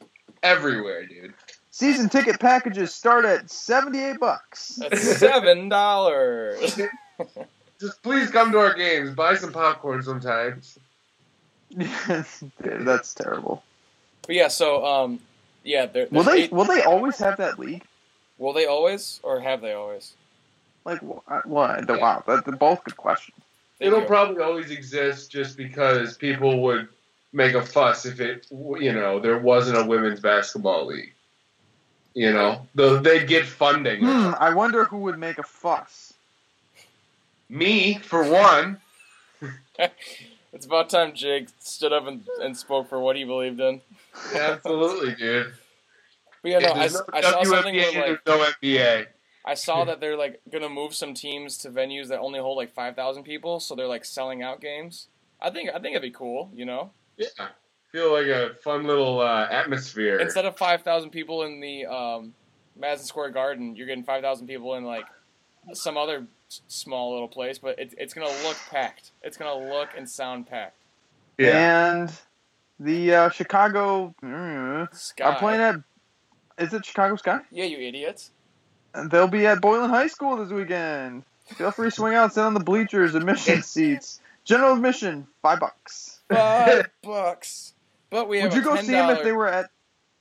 [0.43, 1.35] everywhere, dude.
[1.71, 4.77] Season ticket packages start at seventy-eight bucks.
[4.77, 6.79] That's seven dollars.
[7.81, 9.11] Just please come to our games.
[9.15, 10.79] Buy some popcorn sometimes.
[11.77, 11.87] Dude,
[12.81, 13.63] that's terrible.
[14.27, 15.21] But yeah, so um,
[15.65, 17.85] yeah, there, Will they eight- will they always have that league?
[18.39, 20.15] will they always or have they always?
[20.91, 21.87] Like what?
[21.87, 23.37] The, wow, that, they're both good questions.
[23.79, 26.89] It'll probably always exist just because people would
[27.33, 31.13] make a fuss if it, you know, there wasn't a women's basketball league.
[32.15, 34.01] You know, The- they'd get funding.
[34.01, 36.13] Hmm, I wonder who would make a fuss.
[37.49, 38.81] Me, for one.
[40.53, 43.81] It's about time Jake stood up and, and spoke for what he believed in.
[44.35, 45.53] Absolutely, dude.
[46.43, 49.07] But yeah, no, I, there's no I saw something WNBA, where like no NBA.
[49.45, 52.73] I saw that they're like gonna move some teams to venues that only hold like
[52.73, 55.09] five thousand people, so they're like selling out games.
[55.41, 56.91] I think I think it'd be cool, you know.
[57.17, 57.49] Yeah.
[57.93, 60.19] Feel like a fun little uh, atmosphere.
[60.21, 62.35] Instead of five thousand people in the um,
[62.79, 65.07] Madison Square Garden, you're getting five thousand people in like
[65.73, 66.27] some other
[66.69, 69.13] small little place, but it, it's gonna look packed.
[69.23, 70.83] It's gonna look and sound packed.
[71.39, 71.93] yeah.
[71.93, 72.13] And
[72.79, 75.25] the uh, Chicago mm, Sky.
[75.25, 75.77] are playing at.
[76.59, 77.41] Is it Chicago Sky?
[77.51, 78.31] Yeah, you idiots.
[78.95, 81.25] And they'll be at Boylan High School this weekend.
[81.57, 84.21] Feel free to swing out, sit on the bleachers, admission seats.
[84.45, 86.21] General admission, five bucks.
[86.29, 87.75] Five bucks.
[88.11, 89.71] But we have Would you a go see them if they were at?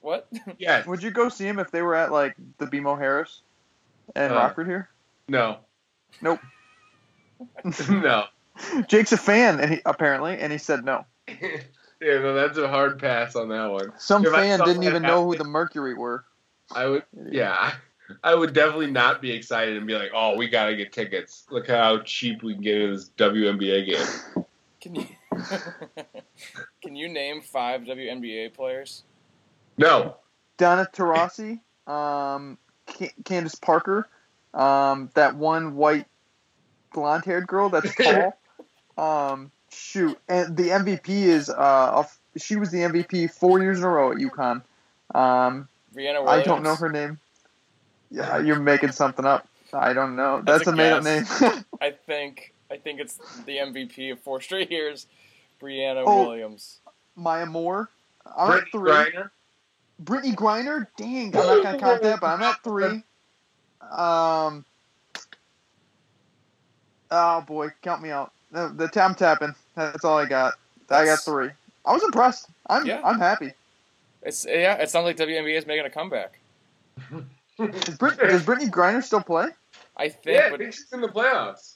[0.01, 0.27] What?
[0.58, 0.86] Yes.
[0.88, 3.41] Would you go see them if they were at like the BMO Harris
[4.15, 4.36] and Uh.
[4.36, 4.89] Rockford here?
[5.27, 5.58] No.
[6.21, 6.39] Nope.
[7.89, 8.25] no.
[8.88, 11.05] Jake's a fan, and he apparently, and he said no.
[11.27, 11.39] yeah,
[12.01, 13.93] no, that's a hard pass on that one.
[13.97, 16.25] Some If fan didn't that even know who the Mercury were.
[16.71, 17.73] I would, yeah,
[18.24, 21.45] I would definitely not be excited and be like, "Oh, we gotta get tickets.
[21.50, 24.45] Look how cheap we can get in this WNBA game."
[24.82, 25.06] Can you
[26.82, 29.04] Can you name five WNBA players?
[29.78, 30.17] No,
[30.58, 34.08] Donna Taurasi, um, Ca- Candace Parker,
[34.54, 36.06] um, that one white
[36.93, 37.93] blonde-haired girl that's
[38.98, 39.32] tall.
[39.32, 43.86] um, shoot, and the MVP is uh, of, she was the MVP four years in
[43.86, 44.62] a row at UConn.
[45.13, 46.28] Um, Rihanna Williams.
[46.28, 47.19] I don't know her name.
[48.12, 49.48] Yeah, you're making something up.
[49.74, 50.41] I don't know.
[50.43, 51.26] That's That's, a a made-up name.
[51.82, 55.08] I think I think it's the MVP of four straight years,
[55.62, 56.28] Brianna Oh.
[56.28, 56.80] Williams.
[57.15, 57.89] Maya Moore.
[58.38, 58.91] I'm at Brittany three.
[58.91, 59.30] Griner.
[60.00, 60.88] Brittany Griner.
[60.98, 63.04] Dang, I'm not gonna count that, but I'm at three.
[63.91, 64.65] Um.
[67.12, 68.32] Oh boy, count me out.
[68.52, 69.54] The, the I'm tapping.
[69.76, 70.54] That's all I got.
[70.89, 71.50] I got three.
[71.86, 72.48] I was impressed.
[72.67, 73.02] I'm Yeah.
[73.04, 73.54] I'm happy.
[74.24, 74.76] It's yeah.
[74.76, 76.39] It sounds like WNBA is making a comeback.
[77.60, 79.48] Does, Brit- does Brittany Griner still play?
[79.98, 81.76] I think, Yeah, I think she's in the playoffs.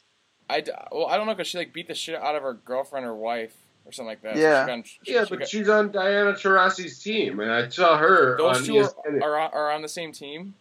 [0.49, 2.53] I d- well I don't know because she like beat the shit out of her
[2.53, 3.53] girlfriend or wife
[3.85, 4.35] or something like that.
[4.35, 4.65] So Yeah.
[4.65, 7.97] she got, she, Yeah, she but got- she's on Diana Taurasi's team, and I saw
[7.97, 9.21] her those on two are, ESPN.
[9.23, 10.55] are, on, are on the same team.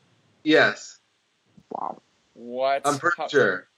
[0.44, 0.98] Yes,
[1.70, 2.00] Wow.
[2.34, 2.82] What?
[2.84, 3.68] I'm pretty How- sure.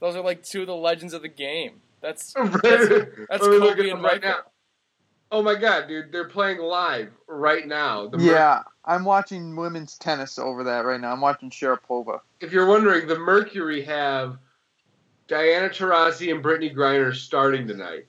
[0.00, 1.80] Those are like two of the legends of the game.
[2.00, 4.40] That's That's, that's Let me look Kobe and up right Michael.
[5.32, 8.06] Oh my god, dude, they're playing live right now.
[8.06, 11.12] The Mer- Yeah, I'm watching women's tennis over that right now.
[11.12, 12.20] I'm watching Sharapova.
[12.40, 14.38] if you're wondering, the Mercury have
[15.26, 18.06] Diana Taurasi and Brittany Griner starting tonight.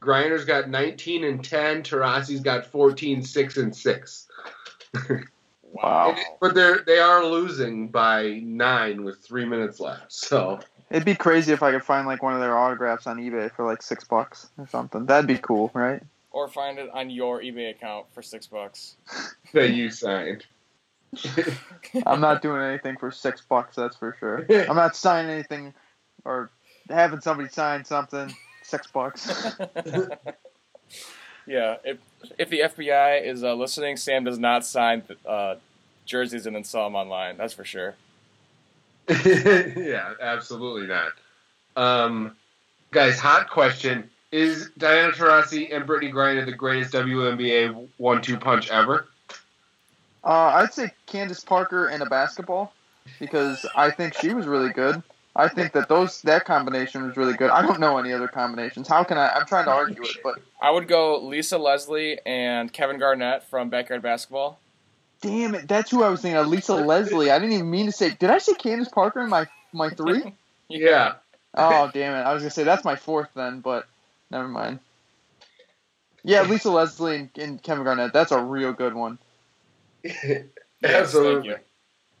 [0.00, 1.82] Griner's got 19 and 10.
[1.82, 4.28] Taurasi's got 14, 6 and 6.
[5.72, 6.14] Wow.
[6.40, 10.12] But they're they are losing by nine with three minutes left.
[10.12, 13.50] So It'd be crazy if I could find like one of their autographs on eBay
[13.50, 15.06] for like six bucks or something.
[15.06, 16.02] That'd be cool, right?
[16.32, 18.96] Or find it on your eBay account for six bucks.
[19.52, 20.46] that you signed.
[22.06, 24.46] I'm not doing anything for six bucks, that's for sure.
[24.68, 25.74] I'm not signing anything
[26.24, 26.50] or
[26.88, 28.34] having somebody sign something.
[28.62, 29.28] Six bucks.
[31.46, 31.98] yeah, if
[32.38, 35.56] if the FBI is uh, listening, Sam does not sign uh,
[36.06, 37.36] jerseys and then sell them online.
[37.36, 37.96] That's for sure.
[39.08, 41.12] yeah, absolutely not.
[41.76, 42.36] Um,
[42.92, 49.06] guys, hot question: Is Diana Taurasi and Brittney Griner the greatest WNBA one-two punch ever?
[50.24, 52.72] Uh, I'd say Candace Parker in a basketball
[53.20, 55.02] because I think she was really good.
[55.36, 57.50] I think that those that combination was really good.
[57.50, 58.88] I don't know any other combinations.
[58.88, 59.28] How can I?
[59.28, 63.70] I'm trying to argue it, but I would go Lisa Leslie and Kevin Garnett from
[63.70, 64.58] Backyard Basketball.
[65.22, 66.38] damn it, that's who I was thinking.
[66.38, 67.30] of, Lisa Leslie.
[67.30, 68.10] I didn't even mean to say.
[68.10, 70.34] Did I say Candace Parker in my my three?
[70.68, 71.14] Yeah.
[71.54, 72.22] Oh damn it!
[72.22, 73.86] I was gonna say that's my fourth then, but
[74.32, 74.80] never mind.
[76.24, 78.12] Yeah, Lisa Leslie and, and Kevin Garnett.
[78.12, 79.18] That's a real good one.
[80.84, 81.48] Yes, thank Absolutely.
[81.50, 81.56] you.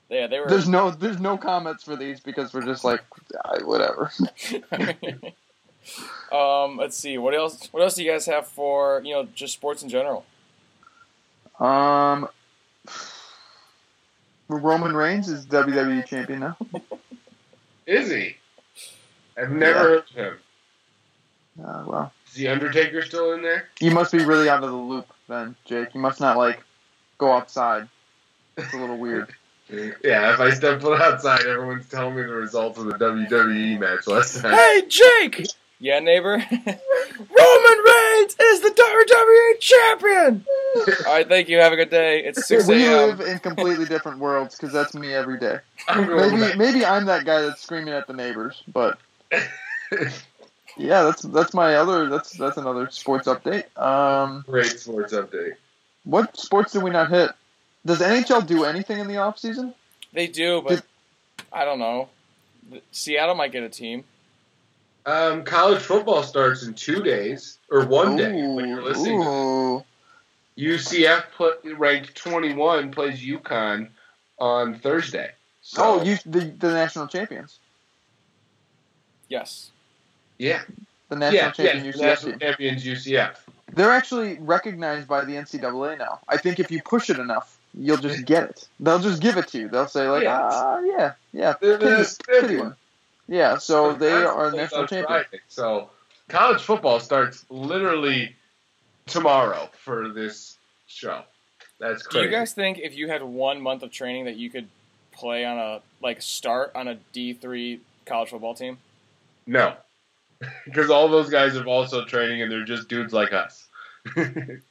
[0.08, 0.46] Yeah, they were.
[0.48, 3.00] There's no there's no comments for these because we're just like
[3.64, 4.12] whatever.
[6.32, 7.18] um, let's see.
[7.18, 7.68] What else?
[7.72, 10.24] What else do you guys have for you know just sports in general?
[11.58, 12.28] Um,
[14.46, 16.56] Roman Reigns is WWE champion now.
[17.86, 18.36] Is he?
[19.36, 19.82] I've never Yeah.
[19.82, 20.38] heard of him.
[21.60, 23.68] Uh, well, Is the Undertaker still in there?
[23.80, 25.94] you must be really out of the loop then, Jake.
[25.94, 26.62] You must not like
[27.18, 27.88] go outside.
[28.56, 29.32] It's a little weird.
[30.04, 34.06] Yeah, if I step foot outside, everyone's telling me the results of the WWE match
[34.06, 34.52] last night.
[34.52, 35.46] Hey, Jake.
[35.78, 36.32] Yeah, neighbor.
[36.50, 40.44] Roman Reigns is the WWE champion.
[41.06, 41.58] All right, thank you.
[41.58, 42.22] Have a good day.
[42.22, 42.76] It's six a.m.
[42.78, 45.56] we live in completely different worlds because that's me every day.
[45.88, 48.98] I'm Maybe maybe I'm that guy that's screaming at the neighbors, but
[50.76, 53.76] yeah, that's that's my other that's that's another sports update.
[53.78, 55.54] Um, Great sports update.
[56.04, 57.30] what sports did we not hit?
[57.84, 59.74] Does NHL do anything in the off season?
[60.12, 60.84] They do, but
[61.52, 62.08] I don't know.
[62.92, 64.04] Seattle might get a team.
[65.04, 69.20] Um, college football starts in two days or one day when you're listening.
[69.20, 69.84] to Ooh.
[70.56, 73.88] UCF put, ranked 21 plays UConn
[74.38, 75.32] on Thursday.
[75.62, 77.58] So, Oh, you the, the national champions,
[79.28, 79.71] Yes.
[80.42, 80.62] Yeah,
[81.08, 83.36] the national yeah, champion yeah, UCF national champions UCF.
[83.74, 86.18] They're actually recognized by the NCAA now.
[86.28, 88.68] I think if you push it enough, you'll just get it.
[88.80, 89.68] They'll just give it to you.
[89.68, 90.40] They'll say like, Yeah.
[90.42, 92.60] ah, yeah, yeah, They're the pity, pity champions.
[92.62, 92.76] one.
[93.28, 95.06] Yeah, so they That's are on national champions.
[95.06, 95.42] Friday.
[95.48, 95.90] So
[96.28, 98.34] college football starts literally
[99.06, 101.22] tomorrow for this show.
[101.78, 102.26] That's crazy.
[102.26, 104.68] Do you guys think if you had one month of training that you could
[105.12, 108.78] play on a like start on a D three college football team?
[109.46, 109.74] no,
[110.64, 113.68] because all those guys are also training, and they're just dudes like us.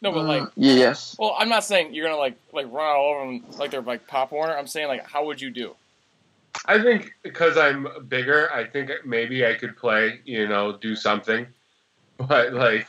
[0.01, 1.15] No, but like, Mm, yes.
[1.17, 4.05] well, I'm not saying you're gonna like like run all over them like they're like
[4.07, 4.57] Pop Warner.
[4.57, 5.73] I'm saying like, how would you do?
[6.65, 11.47] I think because I'm bigger, I think maybe I could play, you know, do something.
[12.27, 12.86] But like,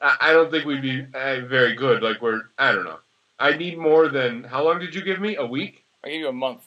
[0.00, 2.02] I I don't think we'd be uh, very good.
[2.02, 3.00] Like we're, I don't know.
[3.40, 5.36] I need more than how long did you give me?
[5.36, 5.84] A week?
[6.04, 6.62] I gave you a month.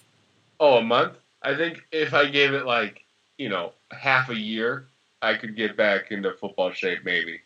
[0.60, 1.14] Oh, a month.
[1.42, 3.04] I think if I gave it like,
[3.38, 4.86] you know, half a year,
[5.22, 7.42] I could get back into football shape maybe.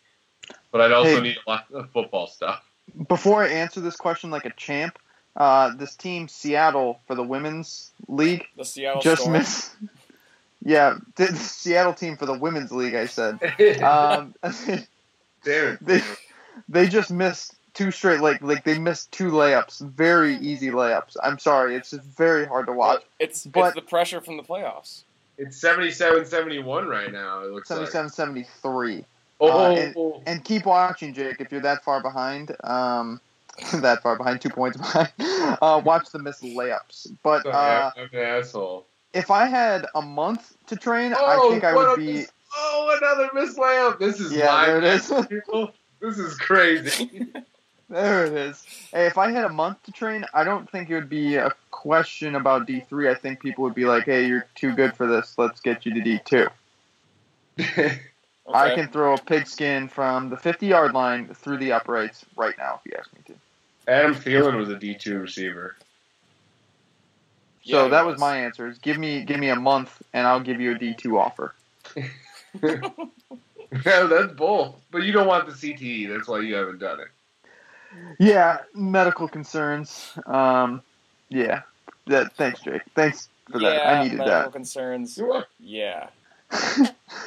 [0.70, 1.20] But I'd also Hey.
[1.20, 2.62] need a lot of football stuff.
[3.08, 4.98] Before I answer this question like a champ,
[5.36, 9.38] uh, this team Seattle for the women's league The Seattle just Storm.
[9.38, 9.72] missed.
[10.64, 12.94] Yeah, the the Seattle team for the women's league.
[12.96, 13.38] I said.
[13.82, 14.34] Um,
[15.44, 16.00] they
[16.68, 21.16] they just missed two straight like like they missed two layups, very easy layups.
[21.22, 23.02] I'm sorry, it's just very hard to watch.
[23.20, 25.02] It's But- it's the pressure from the playoffs.
[25.38, 27.42] It's 77-71 right now.
[27.44, 27.88] It looks like.
[27.90, 29.04] 77 73.
[29.40, 30.22] Oh, Uh, oh, and- oh.
[30.26, 32.54] And keep watching, Jake, if you're that far behind.
[32.64, 33.20] Um,
[33.74, 35.12] that far behind, two points behind.
[35.62, 37.10] Uh, watch the missed layups.
[37.22, 38.86] But uh, I'm asshole.
[39.14, 42.12] if I had a month to train, Oh, I think I would be.
[42.12, 43.98] miss- oh, another missed layup.
[43.98, 44.66] This is Yeah, live.
[44.66, 45.12] there it is.
[45.28, 45.70] people.
[46.00, 47.26] This is crazy.
[47.88, 48.64] There it is.
[48.92, 51.52] Hey, if I had a month to train, I don't think it would be a
[51.70, 53.10] question about D3.
[53.10, 55.34] I think people would be like, hey, you're too good for this.
[55.38, 56.48] Let's get you to D2.
[58.54, 62.80] I can throw a pigskin from the 50 yard line through the uprights right now
[62.84, 63.34] if you ask me to.
[63.90, 65.76] Adam Thielen was a D two receiver.
[67.64, 68.20] So Yeah, that was was.
[68.20, 68.78] my answers.
[68.78, 71.54] Give me give me a month and I'll give you a D2 offer.
[73.84, 74.80] Yeah, that's bull.
[74.90, 76.08] But you don't want the CTE.
[76.08, 77.08] That's why you haven't done it.
[78.18, 80.12] Yeah, medical concerns.
[80.26, 80.82] Um,
[81.28, 81.62] yeah.
[82.06, 82.34] That.
[82.36, 82.82] Thanks, Jake.
[82.94, 83.86] Thanks for yeah, that.
[83.86, 84.52] I needed medical that.
[84.52, 85.18] concerns.
[85.58, 86.08] Yeah.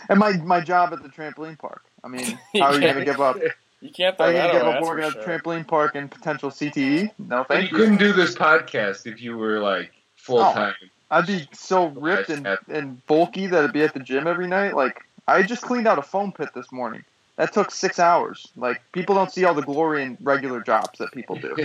[0.10, 1.84] and my my job at the trampoline park.
[2.04, 3.38] I mean, how are you gonna give up?
[3.82, 5.36] You can't How throw are that gonna give away, up that's working for at sure.
[5.36, 7.12] a trampoline park and potential CTE?
[7.18, 7.78] No, But you you.
[7.78, 10.76] couldn't do this podcast if you were like full time.
[11.10, 14.76] I'd be so ripped and, and bulky that I'd be at the gym every night.
[14.76, 17.06] Like I just cleaned out a foam pit this morning.
[17.40, 18.52] That took six hours.
[18.58, 21.56] Like people don't see all the glory in regular jobs that people do.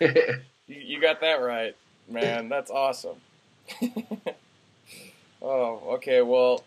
[0.66, 1.76] You, you got that right,
[2.08, 2.48] man.
[2.48, 3.16] That's awesome.
[5.42, 6.22] oh, okay.
[6.22, 6.64] Well,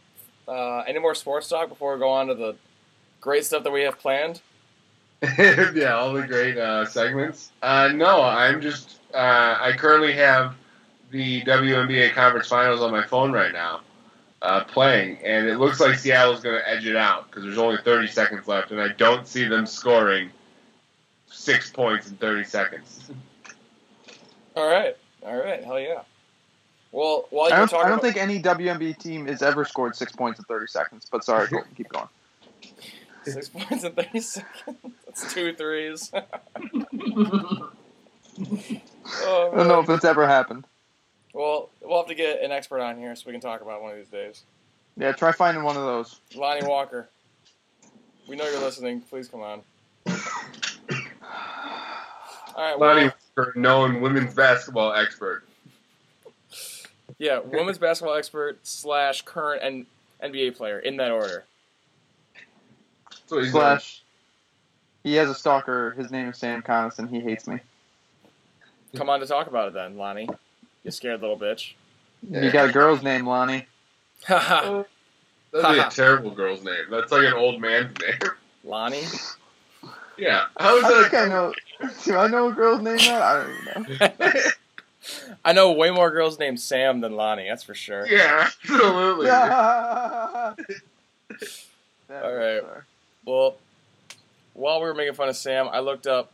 [0.48, 2.56] uh, any more sports talk before we go on to the
[3.20, 4.40] great stuff that we have planned?
[5.40, 7.52] yeah, all the great uh, segments.
[7.64, 9.00] Uh, no, I'm just.
[9.16, 10.54] Uh, I currently have
[11.10, 13.82] the WNBA conference finals on my phone right now,
[14.42, 17.78] uh, playing, and it looks like Seattle's going to edge it out because there's only
[17.84, 20.30] 30 seconds left, and I don't see them scoring
[21.28, 23.12] six points in 30 seconds.
[24.56, 24.96] All right.
[25.24, 25.64] All right.
[25.64, 26.02] Hell yeah.
[26.92, 29.66] Well, while you I don't, talking I don't about, think any WNBA team has ever
[29.66, 31.08] scored six points in 30 seconds.
[31.12, 32.08] But sorry, keep going.
[33.24, 34.46] six points in thirty seconds.
[35.06, 36.12] That's two threes.
[36.14, 36.22] oh,
[39.54, 40.66] I don't know if it's ever happened.
[41.38, 43.84] Well, we'll have to get an expert on here so we can talk about it
[43.84, 44.42] one of these days.
[44.98, 46.20] Yeah, try finding one of those.
[46.34, 47.10] Lonnie Walker.
[48.28, 49.02] We know you're listening.
[49.02, 49.62] Please come on.
[50.08, 50.16] All
[52.58, 52.80] right.
[52.80, 55.44] Well, Lonnie, Walker, known women's basketball expert.
[57.20, 59.86] yeah, women's basketball expert slash current and
[60.24, 61.46] NBA player in that order.
[63.12, 63.62] That's what he's doing.
[63.62, 64.02] Slash,
[65.04, 65.92] he has a stalker.
[65.92, 67.08] His name is Sam Coniston.
[67.08, 67.60] He hates me.
[68.96, 70.28] Come on to talk about it then, Lonnie.
[70.88, 71.74] You scared little bitch.
[72.32, 73.66] You got a girl's name, Lonnie.
[74.26, 74.62] Haha.
[74.64, 74.86] Oh,
[75.52, 76.86] That'd be a terrible girl's name.
[76.90, 78.32] That's like an old man's name.
[78.64, 79.04] Lonnie.
[80.18, 80.46] Yeah.
[80.58, 81.26] How is I think that?
[81.26, 81.54] I know.
[82.06, 82.96] Do I know a girl's name?
[82.96, 83.22] Now?
[83.22, 84.42] I don't even know.
[85.44, 87.50] I know way more girls named Sam than Lonnie.
[87.50, 88.08] That's for sure.
[88.08, 89.30] yeah, absolutely.
[89.30, 90.56] All
[92.10, 92.62] right.
[93.26, 93.58] Well,
[94.54, 96.32] while we were making fun of Sam, I looked up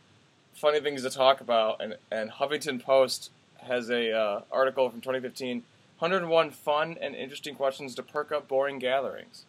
[0.54, 3.30] funny things to talk about, and, and Huffington Post
[3.64, 5.62] has a uh, article from 2015,
[5.98, 9.44] 101 fun and interesting questions to perk up boring gatherings.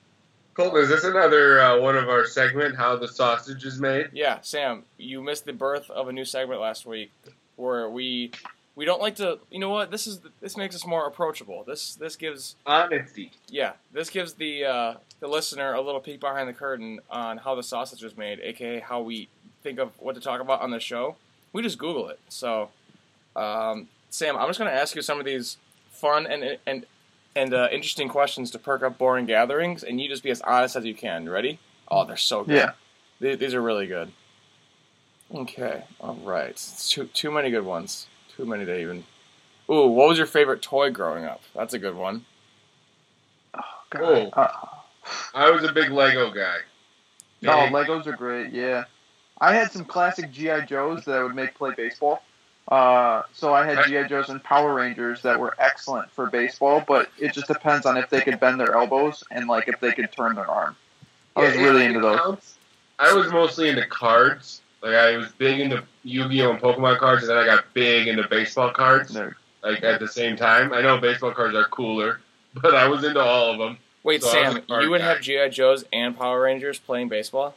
[0.53, 2.77] Colton, is this another uh, one of our segment?
[2.77, 4.09] How the sausage is made?
[4.13, 7.11] Yeah, Sam, you missed the birth of a new segment last week
[7.57, 8.31] where we
[8.75, 9.39] we don't like to.
[9.51, 9.91] You know what?
[9.91, 11.63] This is this makes us more approachable.
[11.65, 13.31] This this gives Honesty.
[13.49, 17.55] yeah this gives the uh, the listener a little peek behind the curtain on how
[17.55, 19.27] the sausage was made, aka how we
[19.61, 21.17] think of what to talk about on the show.
[21.51, 22.19] We just Google it.
[22.29, 22.69] So,
[23.35, 25.57] um, Sam, I'm just going to ask you some of these
[25.91, 26.85] fun and and
[27.35, 30.77] and uh, interesting questions to perk up boring gatherings, and you just be as honest
[30.77, 31.27] as you can.
[31.27, 31.59] Ready?
[31.89, 32.55] Oh, they're so good.
[32.55, 32.71] Yeah.
[33.21, 34.11] Th- These are really good.
[35.33, 36.49] Okay, all right.
[36.51, 38.07] It's Too too many good ones.
[38.37, 39.03] Too many to even.
[39.69, 41.41] Ooh, what was your favorite toy growing up?
[41.53, 42.25] That's a good one.
[43.53, 44.31] Oh god.
[44.35, 44.41] Oh.
[44.41, 44.47] Uh,
[45.33, 46.57] I was a big Lego guy.
[47.47, 48.53] oh, Big- Legos are great.
[48.53, 48.85] Yeah,
[49.41, 52.21] I had some classic GI Joes that I would make play baseball.
[52.67, 57.09] Uh, so I had GI Joes and Power Rangers that were excellent for baseball, but
[57.19, 60.11] it just depends on if they could bend their elbows and like if they could
[60.11, 60.75] turn their arm.
[61.35, 62.19] I was Yeah, really into those.
[62.19, 62.55] counts.
[62.97, 64.61] I was mostly into cards.
[64.81, 68.27] Like I was big into Yu-Gi-Oh and Pokemon cards, and then I got big into
[68.27, 69.13] baseball cards.
[69.13, 70.73] They're- Like at the same time.
[70.73, 72.19] I know baseball cards are cooler,
[72.53, 73.77] but I was into all of them.
[74.03, 75.07] Wait, So Sam, you would guy.
[75.07, 77.55] have GI Joes and Power Rangers playing baseball?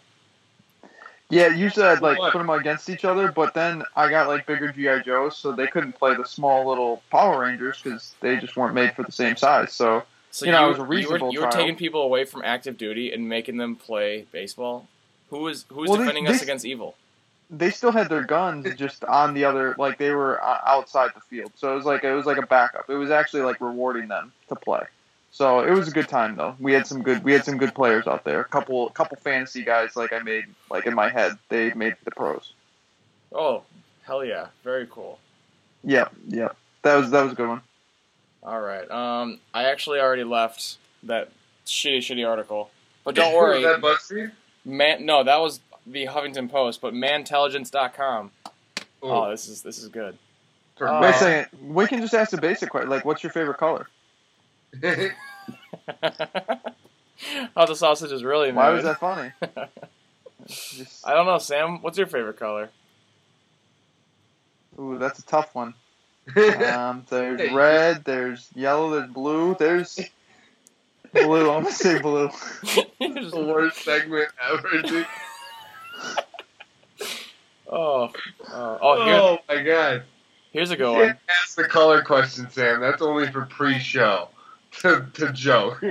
[1.31, 4.73] Yeah, usually I'd like put them against each other, but then I got like bigger
[4.73, 8.75] GI Joes, so they couldn't play the small little Power Rangers because they just weren't
[8.75, 9.73] made for the same size.
[9.73, 12.25] So So You know, I you, was a you were, you were taking people away
[12.25, 14.89] from active duty and making them play baseball.
[15.31, 16.95] Who is who is Well, they- defending us they- against evil?
[17.51, 21.21] they still had their guns just on the other, like they were uh, outside the
[21.23, 21.51] field.
[21.57, 22.89] So it was like it was like a backup.
[22.91, 24.83] It was actually like rewarding them to play.
[25.31, 26.57] So it was a good time though.
[26.59, 28.41] We had some good we had some good players out there.
[28.41, 31.33] A couple couple fantasy guys like I made like in my head.
[31.49, 32.53] They made the pros.
[33.33, 33.63] Oh,
[34.05, 35.19] hell yeah, very cool.
[35.85, 36.49] Yeah, yeah.
[36.83, 37.61] That was that was a good one.
[38.43, 38.91] All right.
[38.91, 41.29] Um, I actually already left that
[41.67, 42.71] shitty, shitty article,
[43.05, 43.63] but don't Was worry.
[43.63, 44.33] that BuzzFeed?
[44.65, 48.31] Man, no, that was the Huffington Post, but mantelligence.com.
[48.47, 48.53] Ooh,
[49.03, 50.17] Oh, this is this is good.
[50.81, 51.75] uh, Wait a second.
[51.75, 52.91] We can just ask the basic question.
[52.91, 53.87] Like, what's your favorite color?
[57.55, 58.53] how the sausage is really.
[58.53, 59.33] Why was that funny?
[60.47, 61.83] Just- I don't know, Sam.
[61.83, 62.71] What's your favorite color?
[64.81, 65.75] ooh, that's a tough one.
[66.37, 67.55] Um, there's Hey.
[67.55, 69.99] red, there's yellow, there's blue, there's
[71.13, 71.51] blue.
[71.51, 72.29] I'm gonna say blue.
[73.01, 75.07] the worst segment ever, dude.
[77.67, 78.11] oh,
[78.51, 80.03] oh, oh, here, Oh my god.
[80.53, 81.19] here's a You good one.
[81.43, 82.81] ask the color question, Sam.
[82.81, 84.29] That's only for pre-show.
[84.81, 85.83] To, to joke.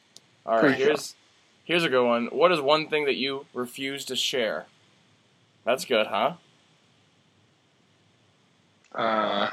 [0.46, 1.14] All right, here's
[1.64, 2.26] here's a good one.
[2.26, 4.66] What is one thing that you refuse to share?
[5.64, 6.34] That's good, huh?
[8.92, 9.48] Uh,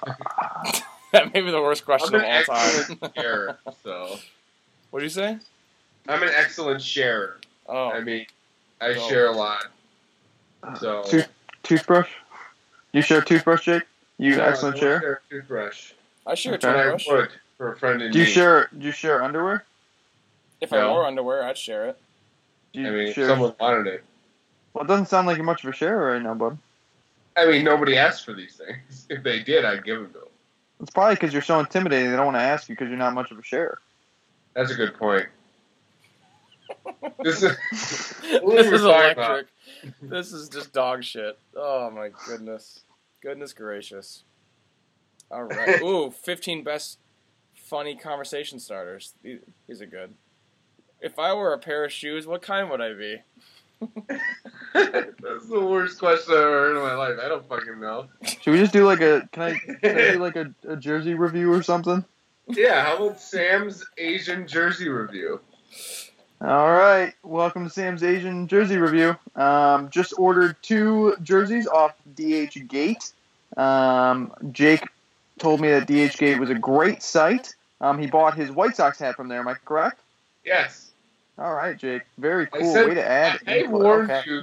[1.13, 2.79] That may be the worst question I'm of an all time.
[2.79, 4.17] excellent sharer, so
[4.89, 5.37] what do you say?
[6.07, 7.39] I'm an excellent sharer.
[7.67, 8.25] Oh, I mean,
[8.81, 9.07] I Oh.
[9.09, 9.67] share a lot.
[10.79, 11.29] So Tooth-
[11.63, 12.09] toothbrush.
[12.93, 13.83] You share a toothbrush, Jake?
[14.17, 14.99] You No, excellent I share.
[15.01, 15.91] share a toothbrush.
[16.25, 16.67] I share a Okay.
[16.69, 17.07] I toothbrush.
[17.07, 18.31] would for a friend in Do you need.
[18.31, 18.69] share?
[18.77, 19.65] Do you share underwear?
[20.61, 21.99] If I wore underwear, I'd share it.
[22.73, 23.27] Do you I mean, if share?
[23.27, 24.03] someone wanted it.
[24.73, 26.57] Well, it doesn't sound like you're much of a sharer right now, bud.
[27.35, 29.05] I mean, nobody asked for these things.
[29.09, 30.27] If they did, I'd give them to them.
[30.81, 32.11] It's probably because you're so intimidating.
[32.11, 33.79] They don't want to ask you because you're not much of a sharer.
[34.53, 35.27] That's a good point.
[37.23, 39.17] This is this What are we is talking about?
[39.31, 39.47] electric.
[40.01, 41.37] This is just dog shit.
[41.55, 42.81] Oh my goodness.
[43.21, 44.23] Goodness gracious.
[45.31, 45.81] All right.
[45.81, 46.99] Ooh, 15 best
[47.69, 49.13] funny conversation starters.
[49.23, 50.13] These, these are good.
[51.01, 53.21] If I were a pair of shoes, what kind would I be?
[54.73, 57.19] that's the worst question I've ever heard in my life.
[57.23, 58.07] I don't fucking know.
[58.41, 59.29] Should we just do like a?
[59.31, 62.03] Can I, can I do like a, a jersey review or something?
[62.47, 65.41] Yeah, how about Sam's Asian jersey review?
[66.39, 69.17] All right, welcome to Sam's Asian Jersey Review.
[69.35, 73.11] Um, just ordered two jerseys off DH Gate.
[73.57, 74.87] Um, Jake
[75.39, 77.55] told me that DH Gate was a great site.
[77.81, 79.39] Um, he bought his White Sox hat from there.
[79.39, 79.99] Am I correct?
[80.43, 80.91] Yes.
[81.37, 82.01] All right, Jake.
[82.17, 83.39] Very cool said- way to add.
[83.45, 83.81] I input.
[83.81, 84.29] warned Okay.
[84.29, 84.41] you,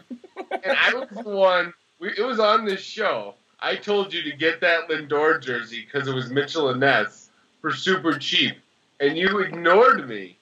[0.53, 1.75] and I was the one.
[1.99, 3.35] We, it was on this show.
[3.61, 7.31] I told you to get that Lindor jersey because it was Mitchell and Ness
[7.61, 8.57] for super cheap,
[9.01, 10.37] and you ignored me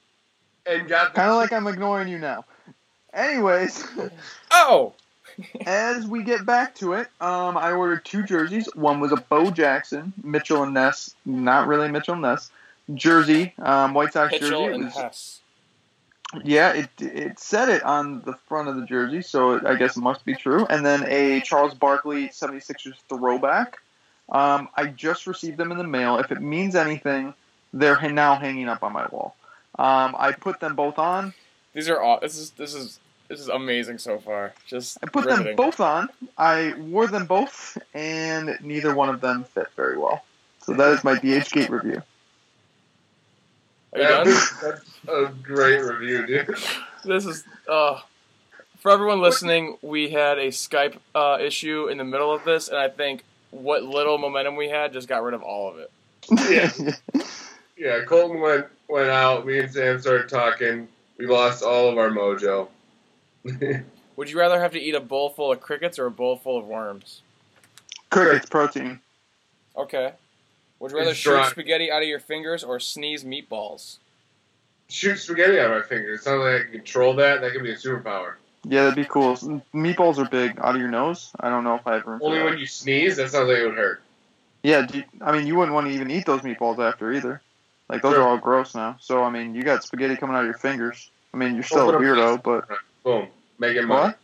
[0.67, 2.45] and got Kind of like I'm ignoring you now.
[3.15, 3.87] Anyways,
[4.51, 4.93] Oh!
[5.67, 8.69] As we get back to it, um, I ordered two jerseys.
[8.75, 12.51] One was a Bo Jackson, Mitchell and Ness, not really Mitchell and Ness,
[12.95, 14.45] jersey, um, White Sox jersey.
[14.45, 15.41] Pitchell It and Hess.
[16.45, 20.01] Yeah, it it said it on the front of the jersey, so I guess it
[20.01, 20.67] must be true.
[20.71, 23.79] And then a Charles Barkley 76ers throwback.
[24.31, 26.19] Um, I just received them in the mail.
[26.19, 27.35] If it means anything,
[27.75, 29.37] they're now hanging up on my wall.
[29.79, 31.35] Um, I put them both on.
[31.75, 32.19] These are all.
[32.21, 32.99] This is this is
[33.33, 34.53] this is amazing so far.
[34.67, 35.47] Just I put riveting.
[35.47, 36.11] them both on.
[36.37, 40.23] I wore them both, and neither one of them fit very well.
[40.59, 42.03] So that is my DH Gate review.
[43.95, 44.27] Are you done?
[44.27, 46.55] That's, that's a great review, dude.
[47.05, 48.01] This is uh
[48.81, 52.77] for everyone listening, we had a Skype uh, issue in the middle of this, and
[52.77, 55.91] I think what little momentum we had just got rid of all of it.
[56.51, 57.23] Yeah.
[57.77, 59.47] Yeah, Colton went went out.
[59.47, 60.87] Me and Sam started talking.
[61.19, 62.69] We lost all of our mojo.
[64.17, 66.59] Would you rather have to eat a bowl full of crickets or a bowl full
[66.59, 67.23] of worms?
[68.11, 69.01] Crickets protein.
[69.77, 70.13] Okay.
[70.81, 71.49] Would you rather It's shoot dry.
[71.49, 73.97] spaghetti out of your fingers or sneeze meatballs?
[74.89, 76.21] Shoot spaghetti out of my fingers.
[76.21, 77.41] It sounds like I can control that.
[77.41, 78.35] That could be a superpower.
[78.65, 79.35] Yeah, that'd be cool.
[79.75, 80.59] Meatballs are big.
[80.61, 81.31] Out of your nose?
[81.41, 82.45] I don't know if I have room Only that.
[82.45, 84.03] when you sneeze, that sounds like it would hurt.
[84.63, 87.41] Yeah, do you- I mean, you wouldn't want to even eat those meatballs after either.
[87.89, 88.23] Like those Sure.
[88.23, 88.97] are all gross now.
[89.01, 91.11] So I mean, you got spaghetti coming out of your fingers.
[91.35, 92.69] I mean, you're still a Open a weirdo, but
[93.05, 93.29] Boom.
[93.59, 94.09] Making money.
[94.09, 94.19] what?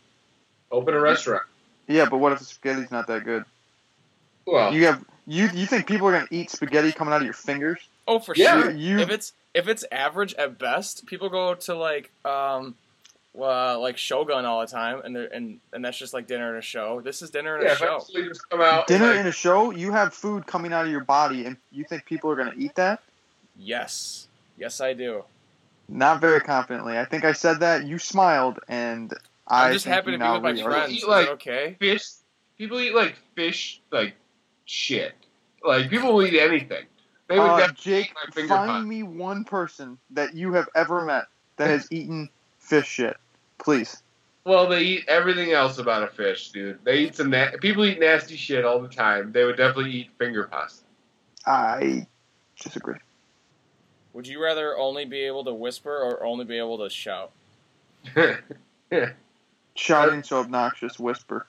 [0.71, 1.43] Open a restaurant.
[1.87, 3.45] Yeah, but what if the spaghetti's not that good?
[4.45, 7.33] Well, You have you you think people are gonna eat spaghetti coming out of your
[7.33, 7.79] fingers?
[8.07, 8.61] Oh, for Yeah.
[8.61, 8.71] sure.
[8.71, 12.75] You, you If it's if it's average at best, people go to like um
[13.39, 16.57] uh, like Shogun all the time, and they're, and and that's just like dinner and
[16.57, 16.99] a show.
[16.99, 18.03] This is dinner and yeah, a show.
[18.13, 18.87] just come out.
[18.87, 21.83] dinner and, in a show, you have food coming out of your body, and you
[21.83, 23.01] think people are gonna eat that?
[23.57, 24.27] Yes,
[24.57, 25.23] yes, I do.
[25.91, 26.97] Not very confidently.
[26.97, 27.83] I think I said that.
[27.85, 29.11] You smiled, and
[29.47, 30.91] I I'm just think happy to be with my re- friends.
[30.93, 31.75] Eat, like- okay?
[31.79, 32.03] fish.
[32.57, 34.13] People eat like fish, like
[34.65, 35.13] shit.
[35.63, 36.85] Like people will eat anything.
[37.27, 38.81] They would Uh, Jake, eat my find pie.
[38.81, 41.25] me one person that you have ever met
[41.57, 42.29] that has eaten
[42.59, 43.17] fish shit,
[43.59, 44.03] please.
[44.45, 46.79] Well, they eat everything else about a fish, dude.
[46.83, 47.29] They eat some.
[47.29, 49.31] Na- people eat nasty shit all the time.
[49.31, 50.83] They would definitely eat finger pasta.
[51.45, 52.07] I
[52.61, 52.97] disagree.
[54.13, 57.31] Would you rather only be able to whisper or only be able to shout?
[59.75, 61.45] Shouting so obnoxious, whisper.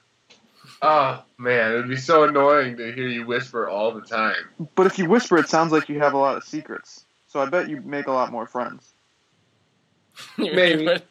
[0.83, 4.35] oh man, it'd be so annoying to hear you whisper all the time.
[4.75, 7.05] But if you whisper, it sounds like you have a lot of secrets.
[7.29, 8.91] So I bet you make a lot more friends.
[10.39, 10.83] you, Maybe.
[10.83, 11.03] You would,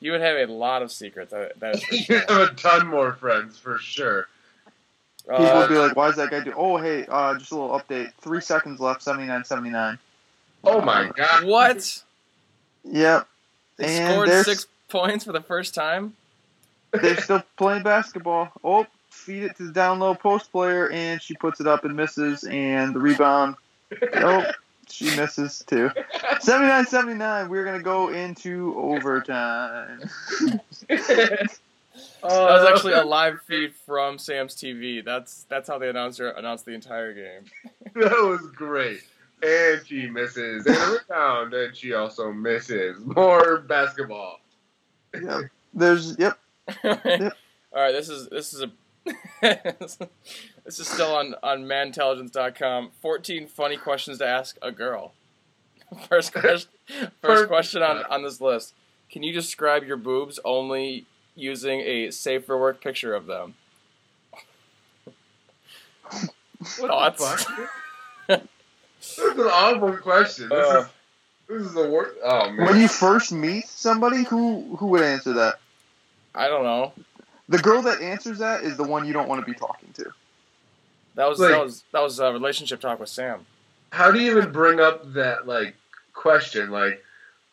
[0.00, 1.32] you would have a lot of secrets.
[1.32, 2.18] That, that is for you sure.
[2.28, 4.28] have a ton more friends for sure.
[5.28, 7.56] People Uh, would be like, "Why is that guy do?" Oh, hey, uh, just a
[7.56, 8.12] little update.
[8.20, 9.02] Three seconds left.
[9.02, 9.98] Seventy nine, seventy nine.
[10.64, 11.44] Oh my god.
[11.44, 12.02] what?
[12.84, 13.28] Yep.
[13.76, 16.14] They And scored six points for the first time.
[16.92, 18.52] They're still playing basketball.
[18.62, 21.96] Oh, feed it to the down low post player, and she puts it up and
[21.96, 23.56] misses, and the rebound.
[24.14, 24.44] Oh,
[24.88, 25.90] she misses too.
[26.40, 27.48] 79 79.
[27.48, 30.08] We're going to go into overtime.
[32.22, 35.04] That was actually a live feed from Sam's TV.
[35.04, 37.44] That's that's how the announcer announced the entire game.
[37.94, 39.02] That was great.
[39.42, 40.66] And she misses.
[40.66, 41.54] And a rebound.
[41.54, 42.98] And she also misses.
[43.00, 44.40] More basketball.
[45.20, 45.42] Yep.
[45.74, 46.38] There's, yep.
[46.84, 48.70] All right, this is this is a
[50.64, 52.90] this is still on on manintelligence.com.
[53.00, 55.12] 14 funny questions to ask a girl.
[56.08, 56.70] First question
[57.20, 58.74] first question on on this list.
[59.10, 63.54] Can you describe your boobs only using a safe for work picture of them?
[66.10, 66.30] What
[66.78, 67.44] the Thoughts?
[67.44, 67.70] fuck?
[69.36, 70.48] That's an awful question.
[70.48, 70.80] This Uh.
[70.80, 70.86] is
[71.48, 72.16] this is the worst.
[72.24, 72.66] Oh man.
[72.66, 75.58] When you first meet somebody, who who would answer that?
[76.34, 76.92] I don't know.
[77.48, 80.12] The girl that answers that is the one you don't want to be talking to.
[81.16, 83.44] That was Like- that was that was a relationship talk with Sam.
[83.90, 85.74] How do you even bring up that like
[86.14, 86.70] question?
[86.70, 87.04] Like,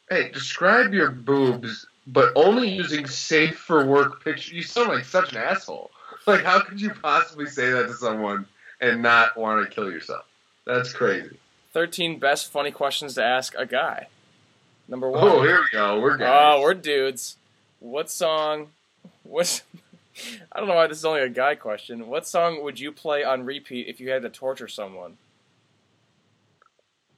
[0.10, 4.56] hey, describe your boobs, but only using safe for work picture.
[4.56, 5.92] You sound like such an asshole.
[6.26, 8.46] Like, how could you possibly say that to someone
[8.80, 10.26] and not want to kill yourself?
[10.66, 11.38] That's crazy.
[11.74, 14.08] 13 best funny questions to ask a guy.
[14.88, 15.24] Number one.
[15.24, 16.00] Oh, here we go.
[16.00, 16.28] We're good.
[16.28, 17.38] Oh, we're dudes.
[17.80, 18.70] What song?
[19.24, 19.62] What?
[20.52, 22.08] I don't know why this is only a guy question.
[22.08, 25.18] What song would you play on repeat if you had to torture someone?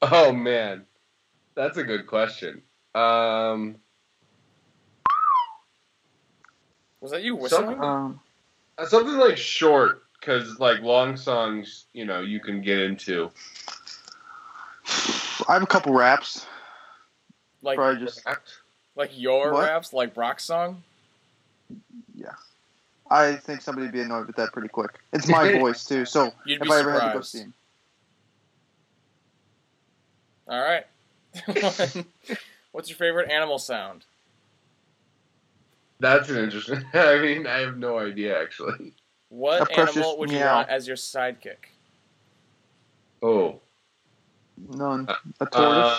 [0.02, 0.84] Oh man,
[1.54, 2.62] that's a good question.
[2.94, 3.76] Um,
[7.00, 7.82] Was that you whistling?
[7.82, 8.20] Um,
[8.86, 13.30] something like short, because like long songs, you know, you can get into.
[15.52, 16.46] I have a couple raps.
[17.60, 18.26] like Probably just.
[18.96, 19.64] like your What?
[19.68, 20.82] raps, like Brock's song?
[22.14, 22.30] Yeah,
[23.10, 24.92] I think somebody would be annoyed with that pretty quick.
[25.12, 27.28] It's my voice too, so You'd if be I ever had to go surprised.
[27.30, 27.54] see him,
[30.48, 30.86] All right.
[32.72, 34.06] What's your favorite animal sound?
[36.00, 36.82] That's an interesting.
[36.94, 38.94] I mean, I have no idea actually.
[39.28, 40.56] What precious animal would you meow.
[40.56, 41.68] want as your sidekick?
[43.22, 43.61] Oh,
[44.56, 45.08] none.
[45.40, 45.98] A uh,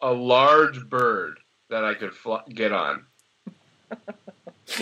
[0.00, 1.38] a large bird
[1.70, 3.04] that I could fly, get on.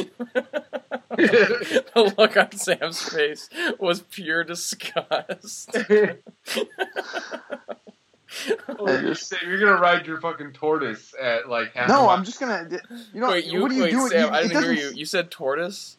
[1.17, 3.49] the look on Sam's face
[3.79, 5.77] was pure disgust.
[8.69, 11.89] Oh, you're, saying you're gonna ride your fucking tortoise at like half.
[11.89, 12.11] a no, mile.
[12.11, 12.69] I'm just gonna.
[13.13, 14.09] You know wait, you, what are you wait, doing?
[14.09, 14.99] Sam, You- I didn't hear doesn't- you.
[15.01, 15.97] You said tortoise.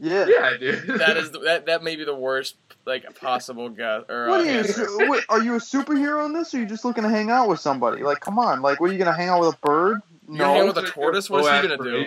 [0.00, 0.26] Yeah.
[0.26, 0.86] Yeah, dude.
[0.98, 2.56] That is the, that that may be the worst
[2.88, 4.50] like a possible guess or What uh, are you?
[4.58, 5.08] answer.
[5.08, 7.48] what, are you a superhero in this, or are you just looking to hang out
[7.48, 8.02] with somebody?
[8.02, 8.62] Like, come on!
[8.62, 10.00] Like, what are you gonna hang out with a bird?
[10.28, 11.30] You're hanging No, with a tortoise.
[11.30, 12.06] What is he gonna do?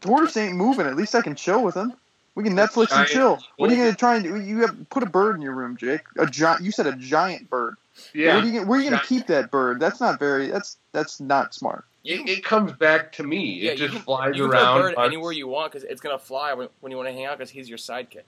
[0.00, 0.86] tortoise ain't moving.
[0.86, 1.92] At least I can chill with him.
[2.34, 3.38] We can Netflix and Giant chill.
[3.56, 4.40] What are you gonna try and do?
[4.40, 6.00] You have put a bird in your room, Jake.
[6.18, 6.62] A giant.
[6.62, 7.76] You said a giant bird.
[8.14, 9.78] Yeah, Where are you, gonna- where are you gonna keep that bird?
[9.80, 10.48] That's not very.
[10.48, 11.84] That's that's not smart.
[12.04, 13.60] it, it comes back to me.
[13.60, 14.78] Yeah, it just can- flies You can around.
[14.78, 15.06] a bird hunts.
[15.14, 17.50] anywhere you want because it's gonna fly when, when you want to hang out because
[17.50, 18.22] he's your sidekick.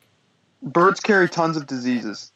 [0.64, 2.32] Birds carry tons of diseases.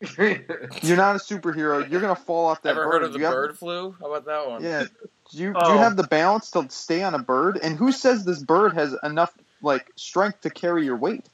[0.18, 1.88] You're not a superhero.
[1.88, 2.92] You're gonna fall off that Ever bird.
[2.92, 3.96] heard of the You have- bird flu?
[4.00, 4.62] How about that one?
[4.62, 4.84] Yeah.
[5.30, 5.72] Do you do Oh.
[5.74, 7.58] you have the balance to stay on a bird?
[7.62, 11.26] And who says this bird has enough like strength to carry your weight?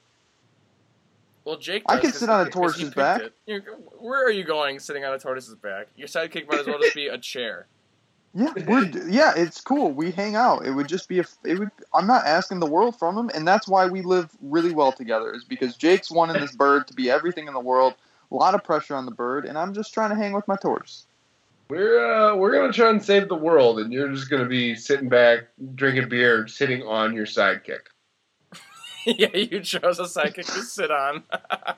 [1.45, 1.81] Well, Jake.
[1.89, 3.21] I can sit on a he- 'cause he tortoise's back.
[3.97, 5.87] where are you going sitting on a tortoise's back?
[5.95, 7.65] Your sidekick might as well just be a chair.
[8.33, 9.91] Yeah, we're yeah, it's cool.
[9.91, 10.65] We hang out.
[10.65, 11.25] It would just be a.
[11.43, 11.71] It would.
[11.93, 15.33] I'm not asking the world from him, and that's why we live really well together.
[15.33, 17.95] Is because Jake's wanting this bird to be everything in the world.
[18.31, 20.55] A lot of pressure on the bird, and I'm just trying to hang with my
[20.55, 21.07] tortoise.
[21.69, 25.09] We're uh, we're gonna try and save the world, and you're just gonna be sitting
[25.09, 27.81] back, drinking beer, sitting on your sidekick.
[29.05, 31.23] yeah, you chose a sidekick to sit on.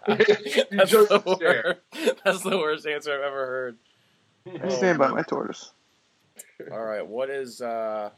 [0.08, 2.20] That's the worst.
[2.26, 3.78] That's the worst answer I've ever heard.
[4.64, 5.72] I stand by my tortoise.
[6.70, 8.10] All right, what is uh?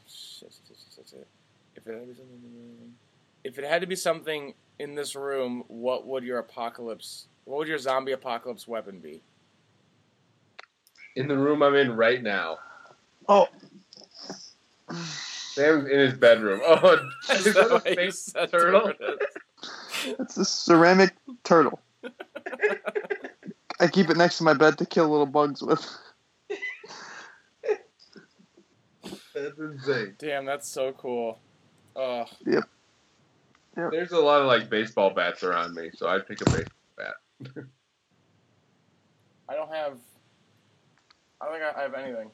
[1.76, 2.94] If it had to be something,
[3.44, 7.26] if it had to be something in this room, what would your apocalypse?
[7.44, 9.22] What would your zombie apocalypse weapon be?
[11.16, 12.58] In the room I'm in right now,
[13.28, 13.46] Oh,
[14.90, 16.60] Sam's in his bedroom.
[16.64, 16.98] Oh,
[17.30, 18.92] Is is that that a what said, turtle?
[20.18, 21.14] It's a ceramic
[21.44, 21.80] turtle.
[23.80, 25.88] I keep it next to my bed to kill little bugs with.
[29.34, 30.14] That's insane.
[30.18, 31.38] Damn, that's so cool.
[31.96, 32.28] Ugh.
[32.46, 32.64] Yep.
[33.76, 37.14] There's a lot of like baseball bats around me, so I'd pick a baseball bat.
[39.48, 39.98] I don't have.
[41.40, 42.30] I don't think I I have anything.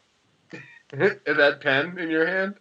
[1.27, 2.57] Is that pen in your hand?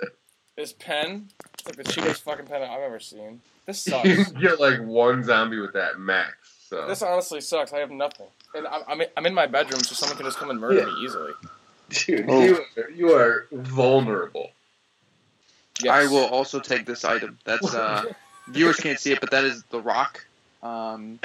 [0.56, 3.42] This pen, it's like the cheapest fucking pen I've ever seen.
[3.66, 4.08] This sucks.
[4.08, 6.36] You get like one zombie with that max.
[6.70, 7.74] So this honestly sucks.
[7.74, 8.28] I have nothing.
[8.54, 10.86] And I'm, I'm, in, I'm in my bedroom, so someone can just come and murder
[10.86, 11.32] me easily.
[11.90, 12.44] Dude, Oh.
[12.44, 14.52] you, are, you are vulnerable.
[15.82, 15.94] Yes.
[15.94, 17.38] I will also take this item.
[17.46, 18.06] That's uh,
[18.50, 20.26] viewers can't see it, but that is the Rock,
[20.62, 21.20] um,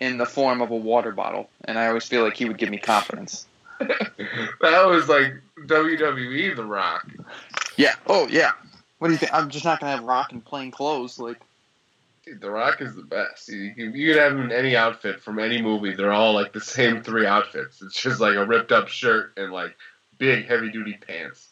[0.00, 2.70] in the form of a water bottle, and I always feel like he would give
[2.70, 3.46] me confidence.
[3.80, 5.34] that was like
[5.66, 7.06] WWE The Rock.
[7.76, 7.94] Yeah.
[8.06, 8.52] Oh yeah.
[8.98, 9.34] What do you think?
[9.34, 11.18] I'm just not gonna have Rock in plain clothes.
[11.18, 11.40] Like,
[12.24, 13.48] Dude, The Rock is the best.
[13.48, 15.94] You, you, you could have him in any outfit from any movie.
[15.94, 17.82] They're all like the same three outfits.
[17.82, 19.76] It's just like a ripped up shirt and like
[20.18, 21.48] big heavy duty pants.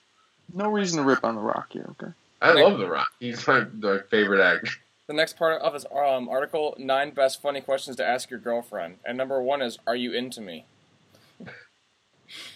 [0.54, 1.86] no reason to rip on the Rock here.
[2.00, 2.12] Okay.
[2.40, 3.08] I love The Rock.
[3.18, 4.70] He's my, my favorite actor.
[5.08, 8.98] The next part of his um, article: nine best funny questions to ask your girlfriend.
[9.04, 10.66] And number one is, "Are you into me?"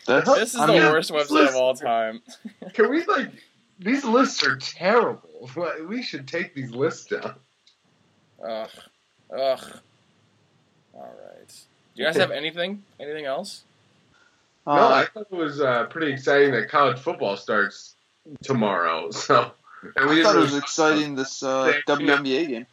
[0.07, 2.23] That's, This is I the mean, worst website of all time.
[2.75, 3.31] Can we like
[3.81, 5.51] these lists are terrible.
[5.89, 7.35] We should take these lists down.
[8.47, 8.69] Ugh.
[9.33, 9.61] Ugh.
[10.95, 11.49] All right.
[11.95, 12.83] Do you guys have anything?
[13.01, 13.63] Anything else?
[14.67, 17.95] no, I Uh, thought it was uh, pretty exciting that college football starts
[18.43, 19.11] tomorrow.
[19.13, 22.67] So, and I didn't thought it was exciting this uh, WNBA game.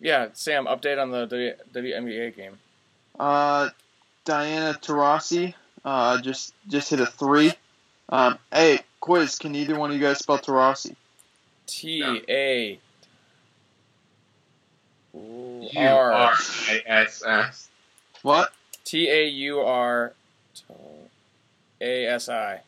[0.00, 0.66] Yeah, Sam.
[0.66, 2.58] Update on the w- WNBA game.
[3.18, 3.70] Uh,
[4.26, 5.54] Diana Taurasi
[5.84, 7.52] uh, just just hit a three.
[8.10, 9.38] Um, hey, quiz.
[9.38, 10.94] Can either one of you guys spell Taurasi?
[11.66, 12.78] T A
[15.14, 16.32] U R R
[16.68, 17.68] I S S.
[18.22, 18.52] What?
[18.84, 20.12] T A U R
[21.80, 22.60] A S I.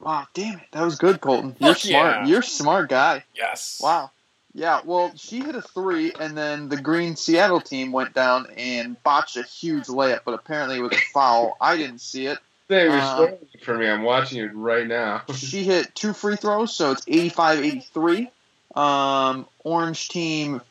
[0.00, 0.64] Wow, damn it.
[0.72, 1.56] That was good, Colton.
[1.58, 2.16] You're Fuck smart.
[2.16, 2.26] yeah.
[2.26, 3.24] You're a smart guy.
[3.34, 3.80] Yes.
[3.82, 4.10] Wow.
[4.54, 9.02] Yeah, well, she hit a three, and then the Green Seattle team went down and
[9.02, 11.56] botched a huge layup, but apparently it was a foul.
[11.60, 12.38] I didn't see it.
[12.68, 13.32] They were Uh,
[13.62, 13.86] for me.
[13.88, 15.22] I'm watching it right now.
[15.34, 18.30] She hit two free throws, so it's 85 83.
[18.74, 20.62] Um, orange team.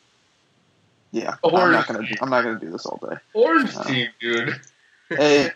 [1.12, 2.06] Yeah, I'm not gonna.
[2.06, 2.16] team.
[2.20, 3.16] I'm not gonna do this all day.
[3.34, 4.60] Orange Uh, team, dude.
[5.08, 5.52] Hey,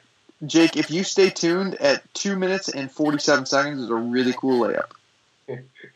[0.47, 4.65] Jake, if you stay tuned at two minutes and 47 seconds, is a really cool
[4.65, 4.91] layup.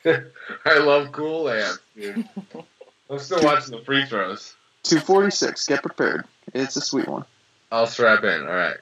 [0.66, 2.28] I love cool layups, dude.
[3.10, 4.54] I'm still watching the free throws.
[4.82, 5.66] 246.
[5.66, 6.24] Get prepared.
[6.52, 7.24] It's a sweet one.
[7.70, 8.40] I'll strap in.
[8.42, 8.76] All right.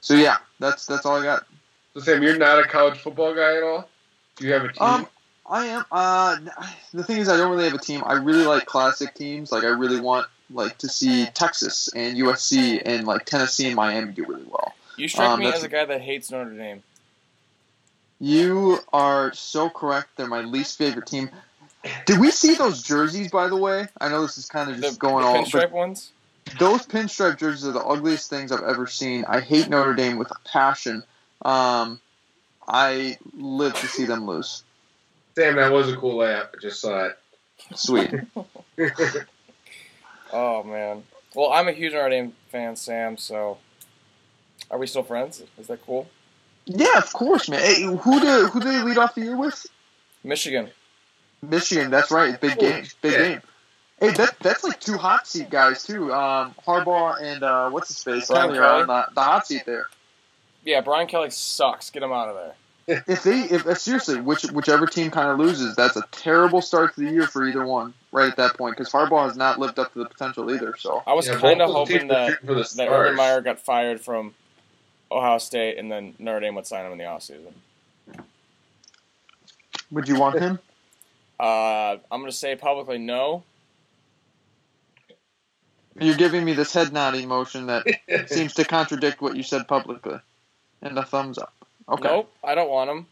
[0.00, 1.46] So yeah, that's that's all I got.
[1.94, 3.88] So Sam, you're not a college football guy at all.
[4.36, 4.82] Do you have a team?
[4.82, 5.06] Um,
[5.50, 5.84] I am.
[5.90, 6.36] Uh,
[6.94, 8.02] the thing is, I don't really have a team.
[8.06, 9.52] I really like classic teams.
[9.52, 14.12] Like, I really want like to see Texas and USC and like Tennessee and Miami
[14.12, 14.74] do really well.
[14.96, 16.82] You strike Um, me as a guy that hates Notre Dame.
[18.18, 20.08] You are so correct.
[20.16, 21.30] They're my least favorite team.
[22.04, 23.86] Did we see those jerseys, by the way?
[24.00, 26.10] I know this is kind of The, just the going all, pinstripe ones.
[26.58, 29.24] those pinstripe jerseys are the ugliest things I've ever seen.
[29.26, 31.02] I hate Notre Dame with a passion.
[31.42, 31.98] Um,
[32.68, 34.62] I live to see them lose.
[35.40, 36.48] Sam, that was a cool layup.
[36.54, 37.18] I just saw it.
[37.74, 38.12] Sweet.
[40.32, 41.02] Oh man.
[41.34, 43.16] Well, I'm a huge Notre Dame fan, Sam.
[43.16, 43.58] So,
[44.70, 45.42] are we still friends?
[45.58, 46.08] Is that cool?
[46.66, 47.58] Yeah, of course, man.
[47.60, 49.66] Hey, who do who do they lead off the year with?
[50.22, 50.70] Michigan.
[51.42, 51.90] Michigan.
[51.90, 52.40] That's right.
[52.40, 52.84] Big game.
[53.02, 53.18] Big Yeah.
[53.28, 53.42] game.
[53.98, 56.12] Hey, that that's like two hot seat guys too.
[56.14, 58.28] Um, Harbaugh and uh, what's his face?
[58.28, 58.82] Brian Kelly?
[58.82, 59.86] on the, the hot seat there.
[60.64, 61.90] Yeah, Brian Kelly sucks.
[61.90, 62.54] Get him out of there.
[62.88, 66.94] If they, if uh, seriously, which whichever team kind of loses, that's a terrible start
[66.94, 67.94] to the year for either one.
[68.12, 70.76] Right at that point, because Harbaugh has not lived up to the potential either.
[70.78, 73.16] So I was Yeah, kind of hoping that shooting that Urban.
[73.16, 74.34] Meyer got fired from
[75.10, 77.52] Ohio State, and then Notre Dame would sign him in the offseason.
[79.90, 80.58] would you want him?
[81.40, 83.44] Uh, I'm gonna say publicly no.
[85.98, 87.86] You're giving me this head nodding motion that
[88.26, 90.18] seems to contradict what you said publicly,
[90.82, 91.54] and a thumbs up.
[91.90, 92.08] Okay.
[92.08, 93.06] Nope, I don't want him.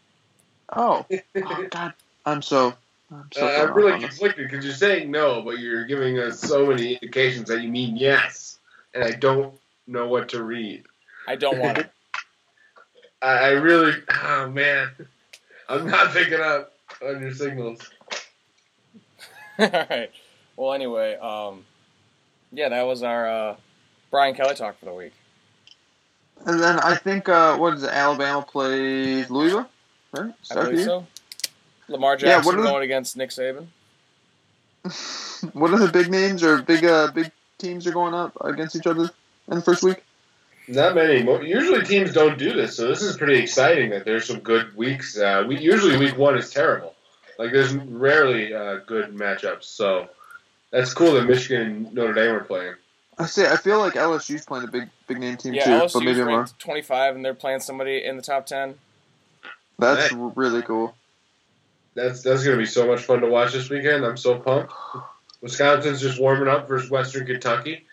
[0.75, 1.05] Oh.
[1.37, 1.93] oh God,
[2.25, 2.75] I'm so.
[3.11, 6.67] I'm so Uh, I'm really conflicted because you're saying no, but you're giving us so
[6.67, 8.59] many indications that you mean yes,
[8.95, 9.55] and I don't
[9.87, 10.85] know what to read.
[11.27, 11.91] I don't want it.
[13.23, 14.91] I, I really, oh man,
[15.69, 16.73] I'm not picking up
[17.03, 17.81] on your signals.
[19.59, 20.11] All right.
[20.57, 21.65] Well, anyway, um,
[22.53, 23.57] yeah, that was our uh,
[24.11, 25.13] Brian Kelly talk for the week.
[26.47, 27.91] And then I think uh, what is it?
[27.91, 29.69] Alabama plays Louisville,
[30.13, 30.31] right?
[30.31, 31.07] I Start the believe so.
[31.89, 33.67] Lamar Yeah, what Jackson are the- going against Nick Saban.
[35.53, 38.87] what are the big names or big uh, big teams are going up against each
[38.87, 39.11] other
[39.49, 40.03] in the first week?
[40.69, 41.21] Not many.
[41.47, 45.19] Usually teams don't do this, so this is pretty exciting that there's some good weeks.
[45.19, 46.95] Uh, we usually week one is terrible.
[47.39, 50.09] Like there's rarely uh, good matchups, so
[50.71, 52.75] that's cool that Michigan and Notre Dame are playing.
[53.19, 55.93] I say I feel like LSU's playing a big big name team Yeah, too, LSU's
[55.95, 56.37] but maybe I'm wrong.
[56.39, 58.75] ranked 25, and they're playing somebody in the top 10.
[59.79, 60.33] That's Nice.
[60.37, 60.95] really cool.
[61.95, 64.05] That's that's gonna be so much fun to watch this weekend.
[64.05, 64.73] I'm so pumped.
[65.41, 67.85] Wisconsin's just warming up versus Western Kentucky.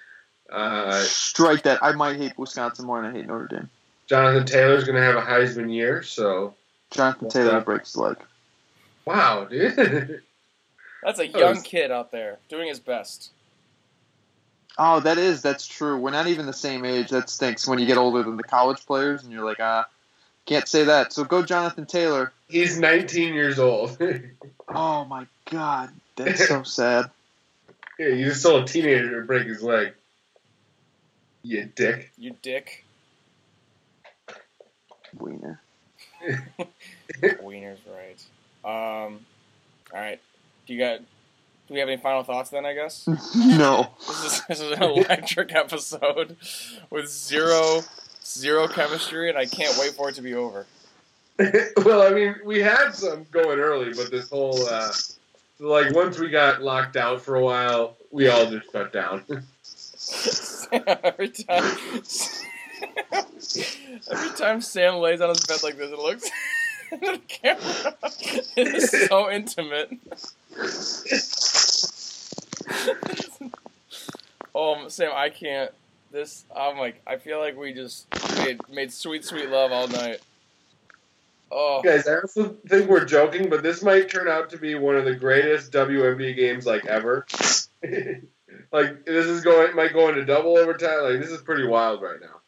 [0.51, 1.83] Uh, Strike that.
[1.83, 3.69] I might hate Wisconsin more than I hate Notre Dame.
[4.07, 6.53] Jonathan Taylor's gonna have a Heisman year, so
[6.91, 7.65] Jonathan Taylor that?
[7.65, 8.17] breaks his leg.
[9.05, 10.21] wow, dude.
[11.03, 13.31] That's a young it's- kid out there doing his best.
[14.77, 15.97] Oh, that is that's true.
[15.97, 17.09] We're not even the same age.
[17.09, 19.87] That stinks when you get older than the college players, and you're like, ah,
[20.45, 21.13] can't say that.
[21.13, 22.31] So go Jonathan Taylor.
[22.49, 23.97] He's 19 years old.
[24.67, 27.11] Oh my God, that's so sad.
[27.99, 29.93] yeah, you just saw a teenager break his leg.
[31.43, 32.11] You dick.
[32.17, 32.83] You dick.
[35.19, 35.61] Wiener.
[37.41, 38.19] Wiener's right.
[38.65, 39.19] Um,
[39.93, 40.19] all right.
[40.65, 41.01] Do you got?
[41.67, 42.65] Do we have any final thoughts then?
[42.65, 43.89] I guess no.
[44.07, 46.37] this is this is an electric episode
[46.89, 47.81] with zero
[48.23, 50.67] zero chemistry, and I can't wait for it to be over.
[51.83, 54.91] well, I mean, we had some going early, but this whole uh,
[55.59, 59.23] like once we got locked out for a while, we all just shut down.
[60.71, 61.77] every time,
[64.11, 66.29] every time Sam lays on his bed like this, it looks.
[66.91, 67.95] at the camera.
[68.55, 69.89] It is so intimate.
[74.55, 75.71] Oh, Sam, I can't.
[76.11, 78.07] This, I'm like, I feel like we just
[78.37, 80.21] made, made sweet, sweet love all night.
[81.51, 84.95] Oh, Guys, I also think we're joking, but this might turn out to be one
[84.95, 87.25] of the greatest WNBA games like ever.
[88.71, 91.03] like this is going might go into double overtime.
[91.03, 92.41] Like this is pretty wild right now.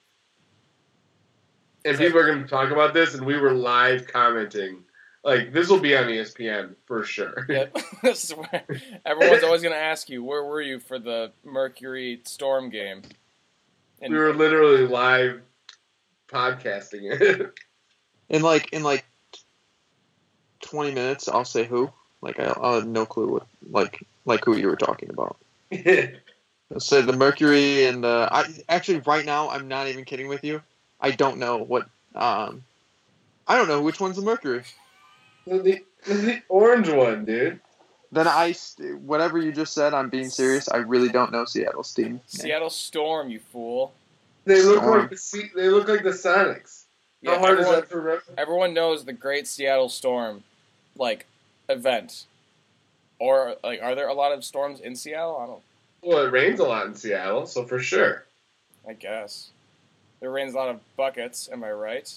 [1.86, 4.84] And people are going to talk about this, and we were live commenting.
[5.28, 7.46] Like this will be on ESPN for sure.
[7.50, 7.78] Yep.
[8.02, 8.34] this
[9.06, 13.02] everyone's always going to ask you, where were you for the Mercury Storm game?
[14.02, 15.42] And we were literally live
[16.30, 17.54] podcasting it.
[18.30, 19.06] In like in like
[20.62, 21.90] twenty minutes, I'll say who.
[22.22, 25.38] Like I, I'll have no clue what like like who you were talking about.
[25.72, 28.28] I'll say the Mercury and the.
[28.30, 30.62] I actually right now I'm not even kidding with you.
[31.00, 31.84] I don't know what.
[32.16, 32.64] Um,
[33.48, 34.64] I don't know which one's the Mercury.
[35.48, 37.60] The, the orange one, dude.
[38.12, 38.54] Then I
[39.06, 39.94] whatever you just said.
[39.94, 40.70] I'm being serious.
[40.70, 42.22] I really don't know Seattle's team.
[42.28, 43.94] Seattle Storm, you fool.
[44.46, 45.00] They look Storm.
[45.02, 46.84] like the Se- they look like the Sonics.
[47.22, 50.44] Yeah, How hard everyone, is that for rep- everyone knows the Great Seattle Storm,
[50.96, 51.26] like,
[51.68, 52.26] event.
[53.20, 55.38] Or, like, are there a lot of storms in Seattle?
[55.42, 55.62] I don't,
[56.04, 58.26] Well, it rains a lot in Seattle, so for sure.
[58.88, 59.50] I guess.
[60.20, 62.14] There rains a lot of buckets, am I right?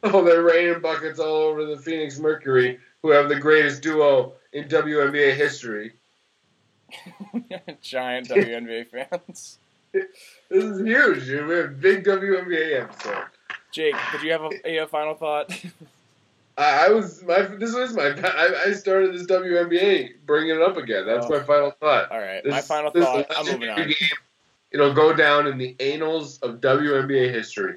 [0.04, 4.68] Oh, they're raining buckets all over the Phoenix Mercury, who have the greatest duo in
[4.68, 5.92] WNBA history.
[7.82, 9.58] Giant WNBA fans.
[10.50, 11.46] This is huge, dude.
[11.48, 13.24] We have a big WNBA episode.
[13.72, 15.50] Jake, did you have a, a final thought?
[16.58, 20.76] I, I was my this was my I, I started this WNBA bringing it up
[20.76, 21.06] again.
[21.06, 21.30] That's Oh.
[21.30, 22.10] my final thought.
[22.12, 23.26] All right, This, my final this thought.
[23.36, 23.76] I'm moving on.
[23.78, 23.94] game,
[24.72, 27.76] It'll go down in the annals of WNBA history.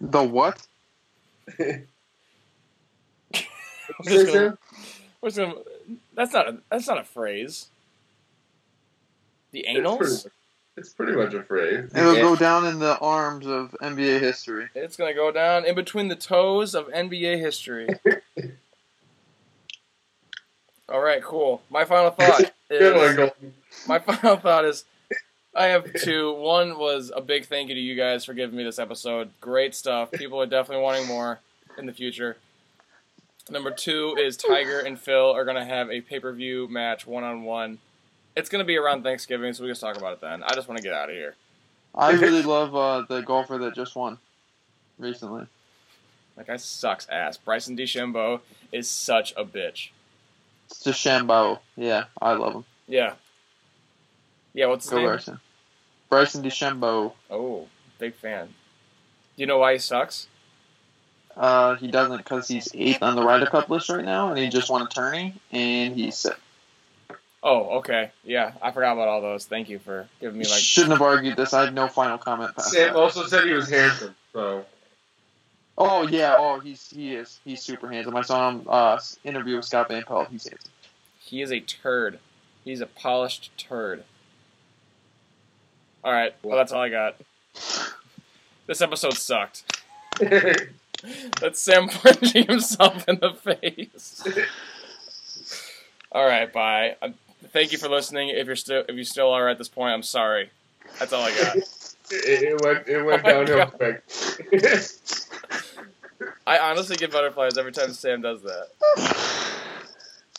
[0.00, 0.66] The what?
[1.58, 1.86] I'm
[4.04, 4.58] just gonna-
[5.20, 5.54] we're just gonna-
[6.14, 7.68] that's not a that's not a phrase.
[9.52, 10.36] The It's pretty,
[10.76, 11.90] it's pretty much a phrase.
[11.94, 14.68] It'll go down in the arms of NBA history.
[14.74, 17.88] It's gonna go down in between the toes of NBA history.
[20.88, 21.62] All right, cool.
[21.70, 23.30] My final thought Good one, is
[23.86, 24.84] my final thought is
[25.54, 26.32] I have two.
[26.32, 29.30] One was a big thank you to you guys for giving me this episode.
[29.40, 30.10] Great stuff.
[30.10, 31.40] People are definitely wanting more
[31.76, 32.38] in the future.
[33.50, 37.24] Number two is Tiger and Phil are gonna have a pay per view match one
[37.24, 37.78] on one.
[38.34, 40.42] It's gonna be around Thanksgiving, so we can talk about it then.
[40.42, 41.34] I just want to get out of here.
[41.94, 44.16] I really love uh, the golfer that just won
[44.98, 45.46] recently.
[46.36, 47.36] That guy sucks ass.
[47.36, 48.40] Bryson DeChambeau
[48.70, 49.90] is such a bitch.
[50.72, 51.58] Shambo.
[51.76, 52.64] Yeah, I love him.
[52.88, 53.14] Yeah.
[54.54, 55.06] Yeah, what's his Go name?
[55.06, 55.40] Bryson.
[56.08, 57.12] Bryson DeChambeau.
[57.30, 58.46] Oh, big fan.
[58.46, 58.52] Do
[59.36, 60.28] you know why he sucks?
[61.36, 64.48] Uh, he doesn't because he's eighth on the Ryder Cup list right now, and he
[64.48, 66.36] just won a tourney, and he's sick.
[67.42, 68.10] Oh, okay.
[68.22, 69.46] Yeah, I forgot about all those.
[69.46, 70.60] Thank you for giving me like.
[70.60, 71.54] Shouldn't have argued this.
[71.54, 72.96] I have no final comment past Sam that.
[72.96, 74.66] also said he was handsome, so
[75.76, 78.14] Oh yeah, oh he's he is he's super handsome.
[78.14, 80.28] I saw him uh interview with Scott Van Pelt.
[80.30, 80.70] He's handsome.
[81.18, 82.18] He is a turd.
[82.64, 84.04] He's a polished turd.
[86.04, 86.34] All right.
[86.42, 87.16] Well, that's all I got.
[88.66, 89.64] This episode sucked.
[91.40, 94.22] That's Sam punching himself in the face.
[96.12, 96.96] All right, bye.
[97.02, 97.14] Um,
[97.52, 98.28] thank you for listening.
[98.28, 100.50] If you're still if you still are at this point, I'm sorry.
[100.98, 101.56] That's all I got.
[101.56, 101.64] it,
[102.10, 104.04] it went it went Oh downhill quick.
[106.46, 108.68] I honestly get butterflies every time Sam does that.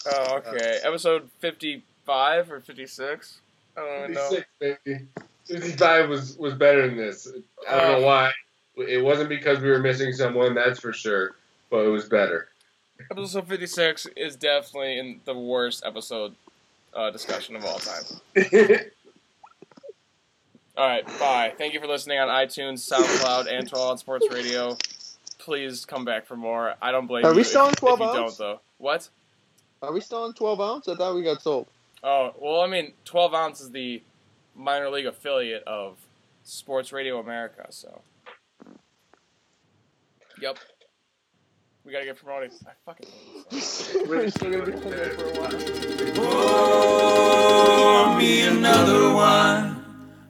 [0.05, 0.79] Oh, okay.
[0.83, 3.39] Episode 55 or 56?
[3.77, 4.29] I don't even know.
[4.31, 4.45] 56,
[4.85, 5.05] baby.
[5.45, 7.27] 55 was was better than this.
[7.69, 8.31] I don't know why.
[8.75, 11.35] It wasn't because we were missing someone, that's for sure.
[11.69, 12.49] But it was better.
[13.11, 16.35] Episode 56 is definitely in the worst episode
[16.95, 18.03] uh, discussion of all time.
[20.75, 21.53] All right, bye.
[21.55, 24.75] Thank you for listening on iTunes, SoundCloud, and 12 on Sports Radio.
[25.37, 26.73] Please come back for more.
[26.81, 28.15] I don't blame Are you we if, still on if 12 you ounce?
[28.15, 28.59] don't, though.
[28.79, 29.07] What?
[29.83, 30.87] Are we still on 12 ounce?
[30.87, 31.67] I thought we got sold.
[32.03, 34.01] Oh, well, I mean, 12 ounce is the
[34.55, 35.97] minor league affiliate of
[36.43, 38.01] Sports Radio America, so.
[40.41, 40.57] Yep.
[41.85, 42.51] We gotta get promoted.
[42.65, 43.95] I fucking hate this.
[44.07, 45.51] We're still gonna be playing that for a while.
[48.07, 49.83] Pour me another one.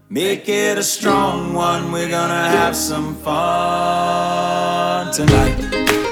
[0.10, 1.92] Make it a strong one.
[1.92, 6.03] We're gonna have some fun tonight.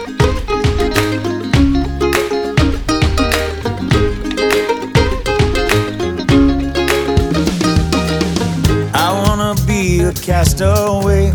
[10.25, 10.31] Be
[10.63, 11.33] away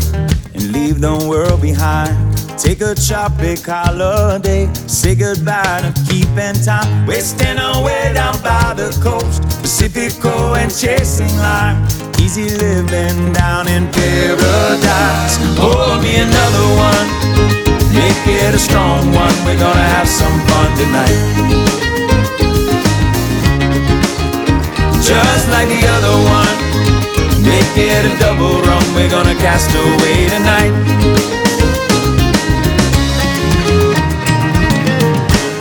[0.53, 2.15] and leave the world behind.
[2.57, 7.05] Take a tropic holiday, say goodbye to keeping time.
[7.05, 11.83] Wasting away down by the coast, Pacifico and chasing lime.
[12.19, 15.37] Easy living down in paradise.
[15.59, 17.07] Pour me another one,
[17.93, 19.35] make it a strong one.
[19.45, 21.17] We're gonna have some fun tonight.
[25.03, 26.96] Just like the other one.
[27.43, 30.73] Make it a double rum, we're gonna cast away tonight.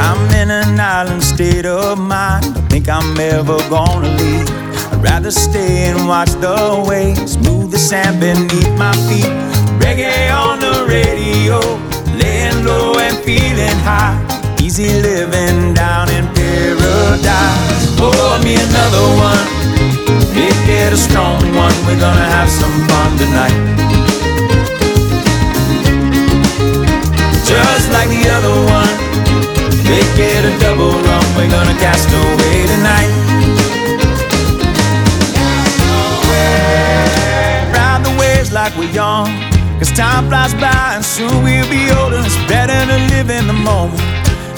[0.01, 2.55] I'm in an island state of mind.
[2.55, 4.49] Don't think I'm ever gonna leave.
[4.93, 9.33] I'd rather stay and watch the waves move the sand beneath my feet.
[9.83, 11.61] Reggae on the radio,
[12.17, 14.17] laying low and feeling high.
[14.61, 17.87] Easy living down in paradise.
[17.99, 19.45] Pour me another one.
[20.35, 21.36] Make it a strong
[21.97, 23.57] we're gonna have some fun tonight.
[27.49, 28.93] Just like the other one,
[29.85, 33.11] make it a double rum, we're gonna cast away tonight.
[37.73, 39.29] Ride the waves like we're young,
[39.79, 42.21] cause time flies by and soon we'll be older.
[42.21, 44.03] It's better to live in the moment.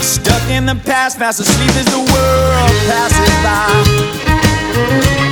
[0.00, 5.27] Stuck in the past, fast asleep as the world passes by.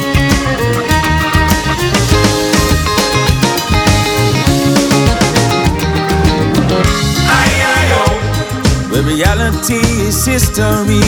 [8.97, 9.77] Where reality
[10.09, 11.05] is history.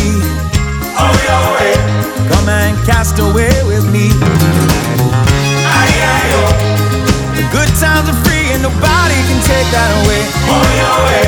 [1.00, 1.72] Oh, your way.
[2.28, 4.12] Come and cast away with me.
[7.32, 10.20] The good times are free and nobody can take that away.
[10.52, 11.24] Oh, your way.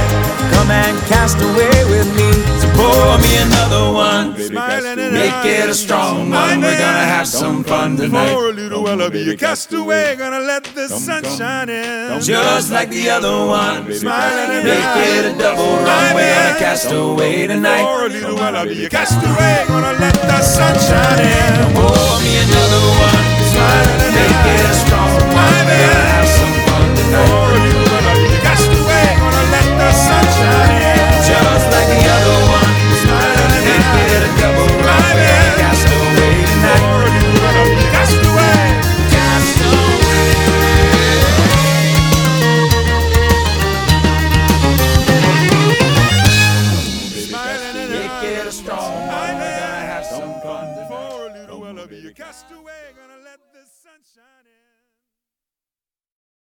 [0.53, 2.40] Come and cast away with me.
[2.81, 4.33] Pour me another one.
[4.33, 6.61] Make it a strong one.
[6.63, 8.33] We're gonna have some fun tonight.
[8.33, 10.17] For a little while, be a castaway.
[10.17, 12.21] Gonna let the sun shine in.
[12.23, 13.87] Just like the other one.
[13.87, 14.01] Make
[15.13, 16.15] it a double run.
[16.17, 17.85] We're gonna cast away tonight.
[17.85, 19.65] For a little while, I'll be a castaway.
[19.69, 21.75] Gonna let the sun shine in.
[21.77, 23.25] Pour me another one.
[24.17, 25.63] Make it a strong one.
[25.69, 27.29] We're gonna have some fun tonight.
[27.29, 29.07] For a little while, I'll be a castaway.
[29.21, 30.90] Gonna let the sun shine in.